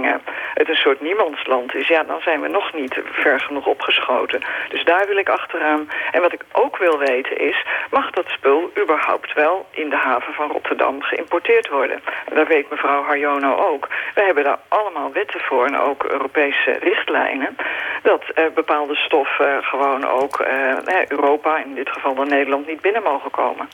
het 0.55 0.69
een 0.69 0.75
soort 0.75 1.01
niemandsland 1.01 1.75
is, 1.75 1.89
ja, 1.89 2.03
dan 2.03 2.21
zijn 2.21 2.41
we 2.41 2.49
nog 2.49 2.73
niet 2.73 3.01
ver 3.13 3.41
genoeg 3.41 3.67
opgeschoten. 3.67 4.41
Dus 4.69 4.85
daar 4.85 5.07
wil 5.07 5.17
ik 5.17 5.29
achteraan. 5.29 5.89
En 6.13 6.21
wat 6.21 6.33
ik 6.33 6.45
ook 6.53 6.77
wil 6.77 6.99
weten 6.99 7.39
is, 7.39 7.65
mag 7.91 8.11
dat 8.11 8.29
spul 8.29 8.71
überhaupt 8.83 9.33
wel 9.35 9.67
in 9.71 9.89
de 9.91 9.97
haven 9.97 10.35
van 10.35 10.51
Rotterdam 10.51 11.03
geïmporteerd 11.03 11.69
worden? 11.69 12.01
En 12.29 12.35
daar 12.35 12.47
weet 12.47 12.71
mevrouw 12.71 13.03
Harjono 13.03 13.55
ook. 13.55 13.89
We 14.15 14.23
hebben 14.23 14.45
daar 14.45 14.59
allemaal 14.69 15.13
wetten 15.13 15.41
voor 15.41 15.67
en 15.67 15.79
ook 15.79 16.05
Europese 16.05 16.71
richtlijnen. 16.81 17.57
Dat 18.03 18.23
uh, 18.35 18.45
bepaalde 18.55 18.95
stoffen 18.95 19.63
gewoon 19.63 20.07
ook 20.09 20.41
uh, 20.41 21.07
Europa, 21.09 21.59
in 21.65 21.75
dit 21.75 21.89
geval 21.89 22.15
dan 22.15 22.29
Nederland, 22.29 22.67
niet 22.67 22.81
binnen 22.81 23.03
mogen 23.03 23.31
komen. 23.31 23.69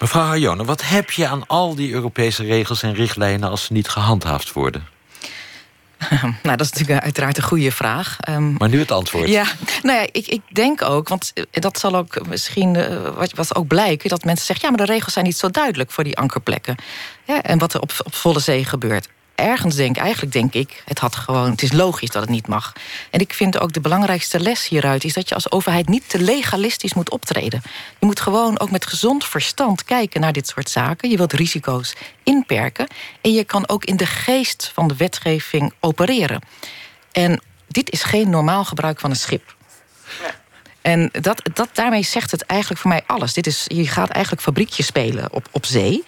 Mevrouw 0.00 0.22
Harjono, 0.22 0.64
wat 0.64 0.82
heb 0.82 1.10
je 1.10 1.26
aan 1.26 1.46
al 1.46 1.74
die 1.74 1.92
Europese 1.92 2.44
regels 2.44 2.82
en 2.82 2.94
richtlijnen 2.94 3.50
als 3.50 3.64
ze 3.64 3.72
niet 3.72 3.88
gehandhaafd 3.88 4.52
worden? 4.52 4.99
Nou, 6.42 6.56
dat 6.56 6.60
is 6.60 6.72
natuurlijk 6.72 7.02
uiteraard 7.02 7.36
een 7.36 7.42
goede 7.42 7.72
vraag. 7.72 8.16
Um, 8.28 8.54
maar 8.58 8.68
nu 8.68 8.78
het 8.78 8.90
antwoord. 8.90 9.28
Ja, 9.28 9.44
nou 9.82 9.98
ja, 9.98 10.06
ik, 10.12 10.26
ik 10.26 10.42
denk 10.52 10.82
ook, 10.82 11.08
want 11.08 11.32
eh, 11.34 11.44
dat 11.50 11.78
zal 11.78 11.96
ook 11.96 12.26
misschien 12.26 12.74
uh, 12.74 13.16
wat, 13.16 13.32
wat 13.32 13.54
ook 13.54 13.66
blijken, 13.66 14.08
dat 14.08 14.24
mensen 14.24 14.46
zeggen: 14.46 14.68
ja, 14.68 14.76
maar 14.76 14.86
de 14.86 14.92
regels 14.92 15.12
zijn 15.12 15.24
niet 15.24 15.36
zo 15.36 15.50
duidelijk 15.50 15.90
voor 15.90 16.04
die 16.04 16.16
ankerplekken. 16.16 16.76
Ja, 17.24 17.42
en 17.42 17.58
wat 17.58 17.74
er 17.74 17.80
op, 17.80 17.92
op 18.04 18.14
volle 18.14 18.40
zee 18.40 18.64
gebeurt 18.64 19.08
ergens 19.40 19.74
denk, 19.74 19.96
eigenlijk 19.96 20.32
denk 20.32 20.54
ik, 20.54 20.82
het 20.84 20.98
had 20.98 21.16
gewoon, 21.16 21.50
het 21.50 21.62
is 21.62 21.72
logisch 21.72 22.10
dat 22.10 22.22
het 22.22 22.30
niet 22.30 22.46
mag. 22.46 22.72
En 23.10 23.20
ik 23.20 23.34
vind 23.34 23.58
ook 23.58 23.72
de 23.72 23.80
belangrijkste 23.80 24.40
les 24.40 24.68
hieruit 24.68 25.04
is 25.04 25.12
dat 25.12 25.28
je 25.28 25.34
als 25.34 25.50
overheid 25.50 25.88
niet 25.88 26.08
te 26.08 26.20
legalistisch 26.20 26.94
moet 26.94 27.10
optreden. 27.10 27.62
Je 27.98 28.06
moet 28.06 28.20
gewoon 28.20 28.60
ook 28.60 28.70
met 28.70 28.86
gezond 28.86 29.24
verstand 29.24 29.84
kijken 29.84 30.20
naar 30.20 30.32
dit 30.32 30.48
soort 30.48 30.68
zaken. 30.68 31.10
Je 31.10 31.16
wilt 31.16 31.32
risico's 31.32 31.94
inperken 32.22 32.86
en 33.20 33.32
je 33.32 33.44
kan 33.44 33.68
ook 33.68 33.84
in 33.84 33.96
de 33.96 34.06
geest 34.06 34.70
van 34.74 34.88
de 34.88 34.96
wetgeving 34.96 35.72
opereren. 35.80 36.40
En 37.12 37.42
dit 37.68 37.90
is 37.90 38.02
geen 38.02 38.30
normaal 38.30 38.64
gebruik 38.64 39.00
van 39.00 39.10
een 39.10 39.16
schip. 39.16 39.56
En 40.80 41.10
dat, 41.20 41.50
dat, 41.52 41.68
daarmee 41.72 42.02
zegt 42.02 42.30
het 42.30 42.42
eigenlijk 42.42 42.80
voor 42.80 42.90
mij 42.90 43.02
alles. 43.06 43.32
Dit 43.32 43.46
is, 43.46 43.64
je 43.66 43.88
gaat 43.88 44.10
eigenlijk 44.10 44.42
fabriekjes 44.42 44.86
spelen 44.86 45.32
op, 45.32 45.48
op 45.50 45.66
zee. 45.66 46.04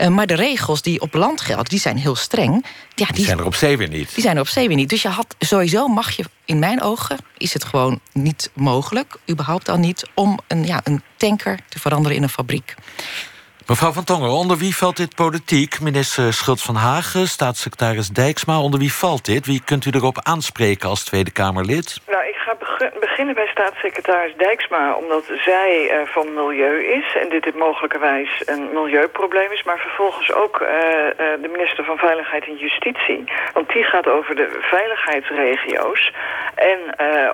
Eh, 0.00 0.08
maar 0.08 0.26
de 0.26 0.34
regels 0.34 0.82
die 0.82 1.00
op 1.00 1.14
land 1.14 1.40
gelden, 1.40 1.64
die 1.64 1.78
zijn 1.78 1.96
heel 1.96 2.16
streng. 2.16 2.64
Ja, 2.94 3.06
die, 3.06 3.24
zijn 3.24 3.38
er 3.38 3.44
op 3.44 3.54
zee 3.54 3.76
weer 3.76 3.88
niet. 3.88 4.14
Die 4.14 4.22
zijn 4.22 4.36
er 4.36 4.42
op 4.42 4.48
zee 4.48 4.66
weer 4.68 4.76
niet. 4.76 4.88
Dus 4.88 5.02
je 5.02 5.08
had 5.08 5.36
sowieso 5.38 5.88
mag 5.88 6.10
je, 6.10 6.24
in 6.44 6.58
mijn 6.58 6.82
ogen, 6.82 7.18
is 7.36 7.52
het 7.52 7.64
gewoon 7.64 8.00
niet 8.12 8.50
mogelijk, 8.54 9.16
überhaupt 9.30 9.68
al 9.68 9.76
niet, 9.76 10.10
om 10.14 10.38
een, 10.46 10.66
ja, 10.66 10.80
een 10.84 11.02
tanker 11.16 11.58
te 11.68 11.78
veranderen 11.80 12.16
in 12.16 12.22
een 12.22 12.28
fabriek. 12.28 12.74
Mevrouw 13.66 13.92
Van 13.92 14.04
Tongeren, 14.04 14.34
onder 14.34 14.56
wie 14.56 14.76
valt 14.76 14.96
dit 14.96 15.14
politiek? 15.14 15.80
Minister 15.80 16.32
Schultz 16.32 16.64
van 16.64 16.74
Hagen, 16.74 17.28
staatssecretaris 17.28 18.08
Dijksma. 18.08 18.60
Onder 18.60 18.80
wie 18.80 18.92
valt 18.92 19.24
dit? 19.24 19.46
Wie 19.46 19.62
kunt 19.64 19.84
u 19.84 19.90
erop 19.90 20.20
aanspreken 20.22 20.88
als 20.88 21.04
Tweede 21.04 21.30
Kamerlid? 21.30 22.00
Nou, 22.06 22.28
ik 22.28 22.34
ga 22.34 22.54
beginnen 23.00 23.34
bij 23.34 23.46
staatssecretaris 23.46 24.34
Dijksma... 24.36 24.94
omdat 24.94 25.24
zij 25.36 26.00
uh, 26.00 26.06
van 26.06 26.34
milieu 26.34 26.84
is 26.84 27.16
en 27.16 27.28
dit 27.28 27.54
mogelijkerwijs 27.54 28.42
een 28.46 28.72
milieuprobleem 28.72 29.50
is... 29.50 29.62
maar 29.62 29.78
vervolgens 29.78 30.32
ook 30.32 30.60
uh, 30.60 30.68
uh, 30.68 31.12
de 31.16 31.48
minister 31.52 31.84
van 31.84 31.98
Veiligheid 31.98 32.44
en 32.46 32.56
Justitie. 32.56 33.24
Want 33.52 33.68
die 33.72 33.84
gaat 33.84 34.06
over 34.06 34.36
de 34.36 34.58
veiligheidsregio's... 34.60 36.12
en 36.54 36.78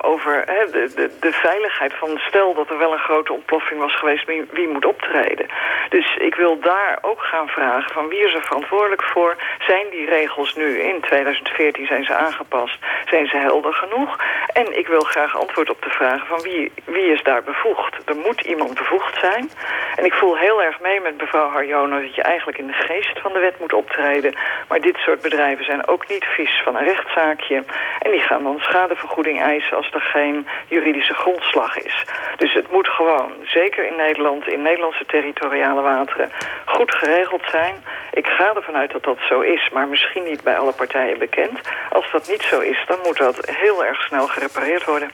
over 0.02 0.44
de, 0.46 0.92
de, 0.94 1.10
de, 1.20 1.32
veiligheid 1.32 1.92
van 1.94 2.18
stel 2.18 2.54
dat 2.54 2.70
er 2.70 2.78
wel 2.78 2.92
een 2.92 2.98
grote 2.98 3.32
ontploffing 3.32 3.80
was 3.80 3.96
geweest... 3.96 4.24
wie, 4.24 4.44
wie 4.50 4.68
moet 4.68 4.86
optreden. 4.86 5.46
Dus 5.88 6.16
ik 6.16 6.34
wil 6.34 6.58
daar 6.60 6.98
ook 7.00 7.20
gaan 7.22 7.48
vragen 7.48 7.92
van 7.92 8.08
wie 8.08 8.24
is 8.24 8.34
er 8.34 8.42
verantwoordelijk 8.42 9.02
voor? 9.02 9.36
Zijn 9.58 9.86
die 9.90 10.06
regels 10.06 10.54
nu 10.54 10.80
in 10.80 11.00
2014 11.00 11.86
zijn 11.86 12.04
ze 12.04 12.14
aangepast? 12.14 12.78
Zijn 13.06 13.26
ze 13.26 13.36
helder 13.36 13.74
genoeg? 13.74 14.16
En 14.52 14.78
ik 14.78 14.86
wil 14.86 15.00
graag 15.00 15.38
antwoord 15.38 15.70
op 15.70 15.82
de 15.82 15.90
vraag 15.90 16.26
van 16.26 16.40
wie, 16.40 16.72
wie 16.84 17.12
is 17.12 17.22
daar 17.22 17.42
bevoegd? 17.42 18.08
Er 18.08 18.16
moet 18.16 18.40
iemand 18.40 18.74
bevoegd 18.74 19.18
zijn. 19.20 19.50
En 19.96 20.04
ik 20.04 20.12
voel 20.12 20.36
heel 20.36 20.62
erg 20.62 20.80
mee 20.80 21.00
met 21.00 21.20
mevrouw 21.20 21.48
Harjono 21.48 22.00
dat 22.00 22.14
je 22.14 22.22
eigenlijk 22.22 22.58
in 22.58 22.66
de 22.66 22.72
geest 22.72 23.18
van 23.20 23.32
de 23.32 23.38
wet 23.38 23.60
moet 23.60 23.72
optreden. 23.72 24.34
Maar 24.68 24.80
dit 24.80 24.96
soort 24.96 25.20
bedrijven 25.20 25.64
zijn 25.64 25.88
ook 25.88 26.08
niet 26.08 26.24
vies 26.24 26.60
van 26.64 26.76
een 26.76 26.84
rechtszaakje. 26.84 27.64
En 27.98 28.10
die 28.10 28.20
gaan 28.20 28.42
dan 28.42 28.58
schadevergoeding 28.60 29.40
eisen 29.42 29.76
als 29.76 29.90
er 29.92 30.00
geen 30.00 30.46
juridische 30.68 31.14
grondslag 31.14 31.78
is. 31.78 32.04
Dus 32.36 32.52
het 32.52 32.70
moet 32.70 32.88
gewoon, 32.88 33.32
zeker 33.44 33.86
in 33.86 33.96
Nederland, 33.96 34.48
in 34.48 34.62
Nederlandse 34.62 35.06
territoriale 35.06 35.82
wateren, 35.82 36.30
goed 36.64 36.94
geregeld 36.94 37.42
zijn. 37.50 37.74
Ik 38.12 38.26
ga 38.26 38.54
ervan 38.54 38.76
uit 38.76 38.92
dat 38.92 39.02
dat 39.02 39.18
zo 39.28 39.40
is, 39.40 39.68
maar 39.72 39.88
misschien 39.88 40.24
niet 40.24 40.42
bij 40.42 40.58
alle 40.58 40.72
partijen 40.72 41.18
bekend. 41.18 41.60
Als 41.90 42.10
dat 42.10 42.28
niet 42.28 42.42
zo 42.42 42.60
is, 42.60 42.84
dan 42.86 42.95
moet 43.04 43.16
dat 43.16 43.36
heel 43.40 43.84
erg 43.84 44.00
snel 44.00 44.26
gerepareerd 44.26 44.84
worden. 44.84 45.10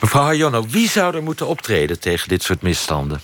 Mevrouw 0.00 0.22
Hajono, 0.22 0.64
wie 0.68 0.88
zou 0.88 1.16
er 1.16 1.22
moeten 1.22 1.46
optreden 1.46 2.00
tegen 2.00 2.28
dit 2.28 2.42
soort 2.42 2.62
misstanden? 2.62 3.20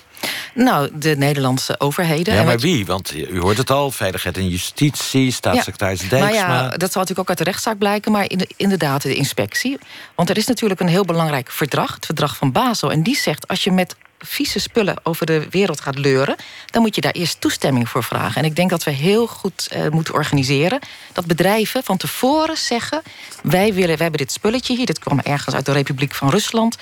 Nou, 0.54 0.88
de 0.92 1.16
Nederlandse 1.16 1.80
overheden. 1.80 2.34
Ja, 2.34 2.42
maar 2.42 2.58
wie? 2.58 2.86
Want 2.86 3.14
u 3.14 3.40
hoort 3.40 3.56
het 3.56 3.70
al, 3.70 3.90
Veiligheid 3.90 4.36
en 4.36 4.48
Justitie, 4.48 5.32
staatssecretaris 5.32 6.02
ja, 6.02 6.08
Dijksma. 6.08 6.46
Maar 6.46 6.56
ja, 6.56 6.68
dat 6.68 6.92
zal 6.92 7.00
natuurlijk 7.00 7.18
ook 7.18 7.28
uit 7.28 7.38
de 7.38 7.44
rechtszaak 7.44 7.78
blijken... 7.78 8.12
maar 8.12 8.30
inderdaad 8.56 9.02
de 9.02 9.14
inspectie. 9.14 9.78
Want 10.14 10.30
er 10.30 10.36
is 10.36 10.46
natuurlijk 10.46 10.80
een 10.80 10.88
heel 10.88 11.04
belangrijk 11.04 11.50
verdrag... 11.50 11.94
het 11.94 12.06
verdrag 12.06 12.36
van 12.36 12.52
Basel. 12.52 12.92
En 12.92 13.02
die 13.02 13.16
zegt, 13.16 13.48
als 13.48 13.64
je 13.64 13.70
met 13.70 13.96
vieze 14.24 14.58
spullen 14.58 14.96
over 15.02 15.26
de 15.26 15.46
wereld 15.50 15.80
gaat 15.80 15.98
leuren... 15.98 16.37
dan 16.66 16.82
moet 16.82 16.94
je 16.94 17.00
daar 17.00 17.12
eerst 17.12 17.40
toestemming 17.40 17.88
voor 17.88 18.04
vragen. 18.04 18.42
En 18.42 18.44
ik 18.44 18.56
denk 18.56 18.70
dat 18.70 18.84
we 18.84 18.90
heel 18.90 19.26
goed 19.26 19.68
uh, 19.72 19.88
moeten 19.88 20.14
organiseren... 20.14 20.78
dat 21.12 21.26
bedrijven 21.26 21.82
van 21.82 21.96
tevoren 21.96 22.56
zeggen... 22.56 23.02
wij, 23.42 23.74
willen, 23.74 23.96
wij 23.96 23.96
hebben 23.96 24.20
dit 24.20 24.32
spulletje 24.32 24.76
hier, 24.76 24.87
dit 24.87 24.98
kwam 24.98 25.20
ergens 25.20 25.54
uit 25.54 25.66
de 25.66 25.72
Republiek 25.72 26.14
van 26.14 26.30
Rusland... 26.30 26.76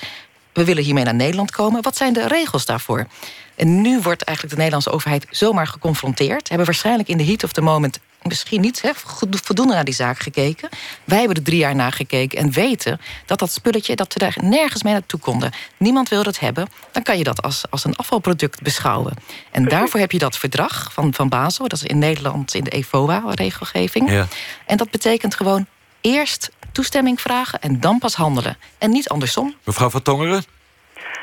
we 0.53 0.63
willen 0.63 0.83
hiermee 0.83 1.03
naar 1.03 1.15
Nederland 1.15 1.51
komen. 1.51 1.81
Wat 1.81 1.97
zijn 1.97 2.13
de 2.13 2.27
regels 2.27 2.65
daarvoor? 2.65 3.07
En 3.55 3.81
nu 3.81 3.99
wordt 3.99 4.21
eigenlijk 4.21 4.49
de 4.55 4.61
Nederlandse 4.61 4.91
overheid 4.91 5.25
zomaar 5.29 5.67
geconfronteerd. 5.67 6.47
Hebben 6.47 6.65
waarschijnlijk 6.65 7.09
in 7.09 7.17
de 7.17 7.25
heat 7.25 7.43
of 7.43 7.51
the 7.51 7.61
moment 7.61 7.99
misschien 8.23 8.61
niet 8.61 8.81
hè, 8.81 8.91
voldoende 9.43 9.73
naar 9.73 9.83
die 9.83 9.93
zaak 9.93 10.19
gekeken. 10.19 10.69
Wij 11.03 11.17
hebben 11.17 11.37
er 11.37 11.43
drie 11.43 11.57
jaar 11.57 11.75
naar 11.75 11.91
gekeken 11.91 12.37
en 12.37 12.51
weten 12.51 13.01
dat 13.25 13.39
dat 13.39 13.51
spulletje... 13.51 13.95
dat 13.95 14.13
we 14.13 14.19
daar 14.19 14.37
nergens 14.41 14.83
mee 14.83 14.93
naartoe 14.93 15.19
konden. 15.19 15.51
Niemand 15.77 16.09
wil 16.09 16.23
dat 16.23 16.39
hebben. 16.39 16.67
Dan 16.91 17.03
kan 17.03 17.17
je 17.17 17.23
dat 17.23 17.41
als, 17.41 17.63
als 17.69 17.85
een 17.85 17.95
afvalproduct 17.95 18.61
beschouwen. 18.61 19.13
En 19.51 19.65
daarvoor 19.65 19.99
heb 19.99 20.11
je 20.11 20.17
dat 20.17 20.37
verdrag 20.37 20.93
van, 20.93 21.13
van 21.13 21.29
Basel. 21.29 21.67
Dat 21.67 21.81
is 21.81 21.87
in 21.87 21.97
Nederland 21.97 22.53
in 22.53 22.63
de 22.63 22.69
EFOA-regelgeving. 22.69 24.11
Ja. 24.11 24.27
En 24.65 24.77
dat 24.77 24.91
betekent 24.91 25.35
gewoon 25.35 25.65
eerst 26.01 26.51
toestemming 26.73 27.21
vragen 27.21 27.59
en 27.61 27.79
dan 27.79 27.99
pas 27.99 28.15
handelen. 28.15 28.57
En 28.79 28.89
niet 28.89 29.09
andersom. 29.09 29.55
Mevrouw 29.63 29.89
van 29.89 30.01
Tongeren? 30.01 30.43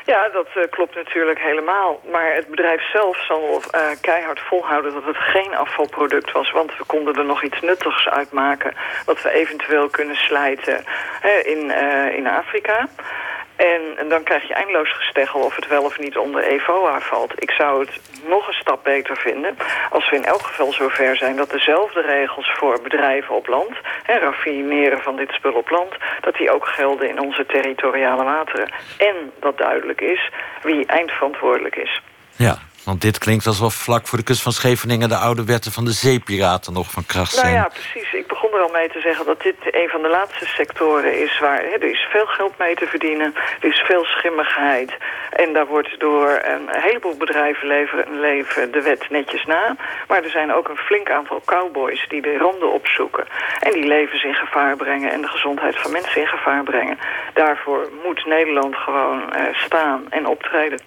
Ja, 0.05 0.29
dat 0.29 0.47
uh, 0.57 0.63
klopt 0.69 0.95
natuurlijk 0.95 1.39
helemaal. 1.39 2.01
Maar 2.11 2.33
het 2.35 2.47
bedrijf 2.47 2.91
zelf 2.91 3.25
zal 3.25 3.61
uh, 3.75 3.81
keihard 4.01 4.39
volhouden 4.39 4.93
dat 4.93 5.05
het 5.05 5.17
geen 5.17 5.55
afvalproduct 5.55 6.31
was. 6.31 6.51
Want 6.51 6.77
we 6.77 6.83
konden 6.83 7.15
er 7.15 7.25
nog 7.25 7.43
iets 7.43 7.61
nuttigs 7.61 8.07
uitmaken. 8.09 8.73
Wat 9.05 9.21
we 9.21 9.31
eventueel 9.31 9.89
kunnen 9.89 10.15
slijten 10.15 10.83
hè, 11.21 11.39
in, 11.39 11.65
uh, 11.65 12.17
in 12.17 12.27
Afrika. 12.27 12.87
En, 13.55 13.81
en, 13.97 14.09
dan 14.09 14.23
krijg 14.23 14.47
je 14.47 14.53
eindeloos 14.53 14.93
gesteggel 14.93 15.39
of 15.39 15.55
het 15.55 15.67
wel 15.67 15.83
of 15.83 15.99
niet 15.99 16.17
onder 16.17 16.43
EVOA 16.43 16.99
valt. 16.99 17.33
Ik 17.35 17.51
zou 17.51 17.79
het 17.85 17.99
nog 18.27 18.47
een 18.47 18.53
stap 18.53 18.83
beter 18.83 19.17
vinden 19.17 19.57
als 19.89 20.09
we 20.09 20.15
in 20.15 20.25
elk 20.25 20.41
geval 20.41 20.73
zover 20.73 21.17
zijn... 21.17 21.35
dat 21.35 21.49
dezelfde 21.49 22.01
regels 22.01 22.51
voor 22.57 22.81
bedrijven 22.81 23.35
op 23.35 23.47
land, 23.47 23.71
en 24.05 24.19
raffineren 24.19 25.01
van 25.01 25.15
dit 25.15 25.31
spul 25.31 25.53
op 25.53 25.69
land... 25.69 25.93
dat 26.21 26.35
die 26.35 26.51
ook 26.51 26.67
gelden 26.67 27.09
in 27.09 27.19
onze 27.19 27.45
territoriale 27.45 28.23
wateren. 28.23 28.71
En 28.97 29.31
dat 29.39 29.57
duidelijk 29.57 30.01
is 30.01 30.29
wie 30.61 30.85
eindverantwoordelijk 30.85 31.75
is. 31.75 32.01
Ja, 32.35 32.57
want 32.83 33.01
dit 33.01 33.17
klinkt 33.17 33.47
alsof 33.47 33.73
vlak 33.73 34.07
voor 34.07 34.17
de 34.17 34.23
kust 34.23 34.41
van 34.41 34.51
Scheveningen... 34.51 35.09
de 35.09 35.15
oude 35.15 35.45
wetten 35.45 35.71
van 35.71 35.85
de 35.85 35.91
zeepiraten 35.91 36.73
nog 36.73 36.91
van 36.91 37.05
kracht 37.05 37.33
zijn. 37.33 37.53
Nou 37.53 37.57
ja, 37.57 37.69
precies. 37.69 38.13
Ik 38.13 38.27
begon 38.27 38.53
er 38.53 38.59
al 38.61 38.71
mee 38.71 38.89
te 38.89 38.99
zeggen 38.99 39.25
dat 39.25 39.41
dit 39.41 39.55
een 39.71 39.89
van 39.89 40.01
de 40.01 40.09
laatste 40.09 40.45
sectoren 40.45 41.21
is... 41.21 41.39
waar 41.39 41.61
hè, 41.61 41.75
er 41.85 41.91
is 41.91 42.07
veel 42.11 42.25
geld 42.25 42.57
mee 42.57 42.75
te 42.75 42.87
verdienen, 42.87 43.33
er 43.61 43.69
is 43.69 43.79
veel 43.79 44.05
schimmigheid... 44.05 44.91
en 45.29 45.53
daar 45.53 45.67
wordt 45.67 45.99
door 45.99 46.41
een 46.43 46.67
heleboel 46.69 47.17
bedrijven 47.17 47.67
leveren, 47.67 48.19
leven 48.19 48.71
de 48.71 48.81
wet 48.81 49.09
netjes 49.09 49.45
na. 49.45 49.75
Maar 50.07 50.23
er 50.23 50.29
zijn 50.29 50.53
ook 50.53 50.69
een 50.69 50.77
flink 50.77 51.11
aantal 51.11 51.41
cowboys 51.45 52.05
die 52.09 52.21
de 52.21 52.37
randen 52.37 52.73
opzoeken... 52.73 53.25
en 53.59 53.71
die 53.71 53.87
levens 53.87 54.23
in 54.23 54.33
gevaar 54.33 54.75
brengen 54.75 55.11
en 55.11 55.21
de 55.21 55.27
gezondheid 55.27 55.79
van 55.79 55.91
mensen 55.91 56.21
in 56.21 56.27
gevaar 56.27 56.63
brengen. 56.63 56.97
Daarvoor 57.33 57.89
moet 58.03 58.25
Nederland 58.25 58.75
gewoon 58.75 59.19
uh, 59.19 59.41
staan 59.53 60.05
en 60.09 60.27
optreden. 60.27 60.79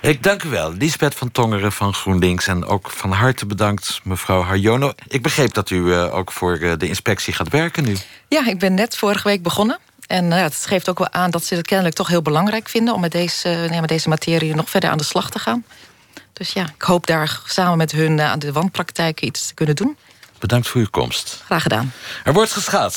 Ik 0.00 0.22
dank 0.22 0.42
u 0.42 0.48
wel, 0.48 0.72
Lisbeth 0.72 1.14
van 1.14 1.32
Tongeren 1.32 1.72
van 1.72 1.94
GroenLinks. 1.94 2.46
En 2.46 2.64
ook 2.64 2.90
van 2.90 3.12
harte 3.12 3.46
bedankt, 3.46 4.00
mevrouw 4.04 4.42
Harjono. 4.42 4.92
Ik 5.08 5.22
begreep 5.22 5.54
dat 5.54 5.70
u 5.70 5.76
uh, 5.76 6.14
ook 6.14 6.32
voor 6.32 6.58
uh, 6.58 6.72
de 6.78 6.88
inspectie 6.88 7.32
gaat 7.32 7.48
werken 7.48 7.84
nu. 7.84 7.96
Ja, 8.28 8.46
ik 8.46 8.58
ben 8.58 8.74
net 8.74 8.96
vorige 8.96 9.28
week 9.28 9.42
begonnen. 9.42 9.78
En 10.06 10.24
uh, 10.24 10.40
het 10.40 10.66
geeft 10.66 10.88
ook 10.88 10.98
wel 10.98 11.12
aan 11.12 11.30
dat 11.30 11.44
ze 11.44 11.54
het 11.54 11.66
kennelijk 11.66 11.96
toch 11.96 12.08
heel 12.08 12.22
belangrijk 12.22 12.68
vinden... 12.68 12.94
om 12.94 13.00
met 13.00 13.12
deze, 13.12 13.66
nee, 13.70 13.80
met 13.80 13.88
deze 13.88 14.08
materie 14.08 14.54
nog 14.54 14.70
verder 14.70 14.90
aan 14.90 14.98
de 14.98 15.04
slag 15.04 15.30
te 15.30 15.38
gaan. 15.38 15.64
Dus 16.32 16.52
ja, 16.52 16.66
ik 16.74 16.82
hoop 16.82 17.06
daar 17.06 17.40
samen 17.46 17.76
met 17.76 17.92
hun 17.92 18.20
aan 18.20 18.38
de 18.38 18.52
wanpraktijken 18.52 19.26
iets 19.26 19.46
te 19.46 19.54
kunnen 19.54 19.76
doen. 19.76 19.96
Bedankt 20.38 20.68
voor 20.68 20.80
uw 20.80 20.86
komst. 20.90 21.42
Graag 21.44 21.62
gedaan. 21.62 21.92
Er 22.24 22.32
wordt 22.32 22.52
geschaatst. 22.52 22.94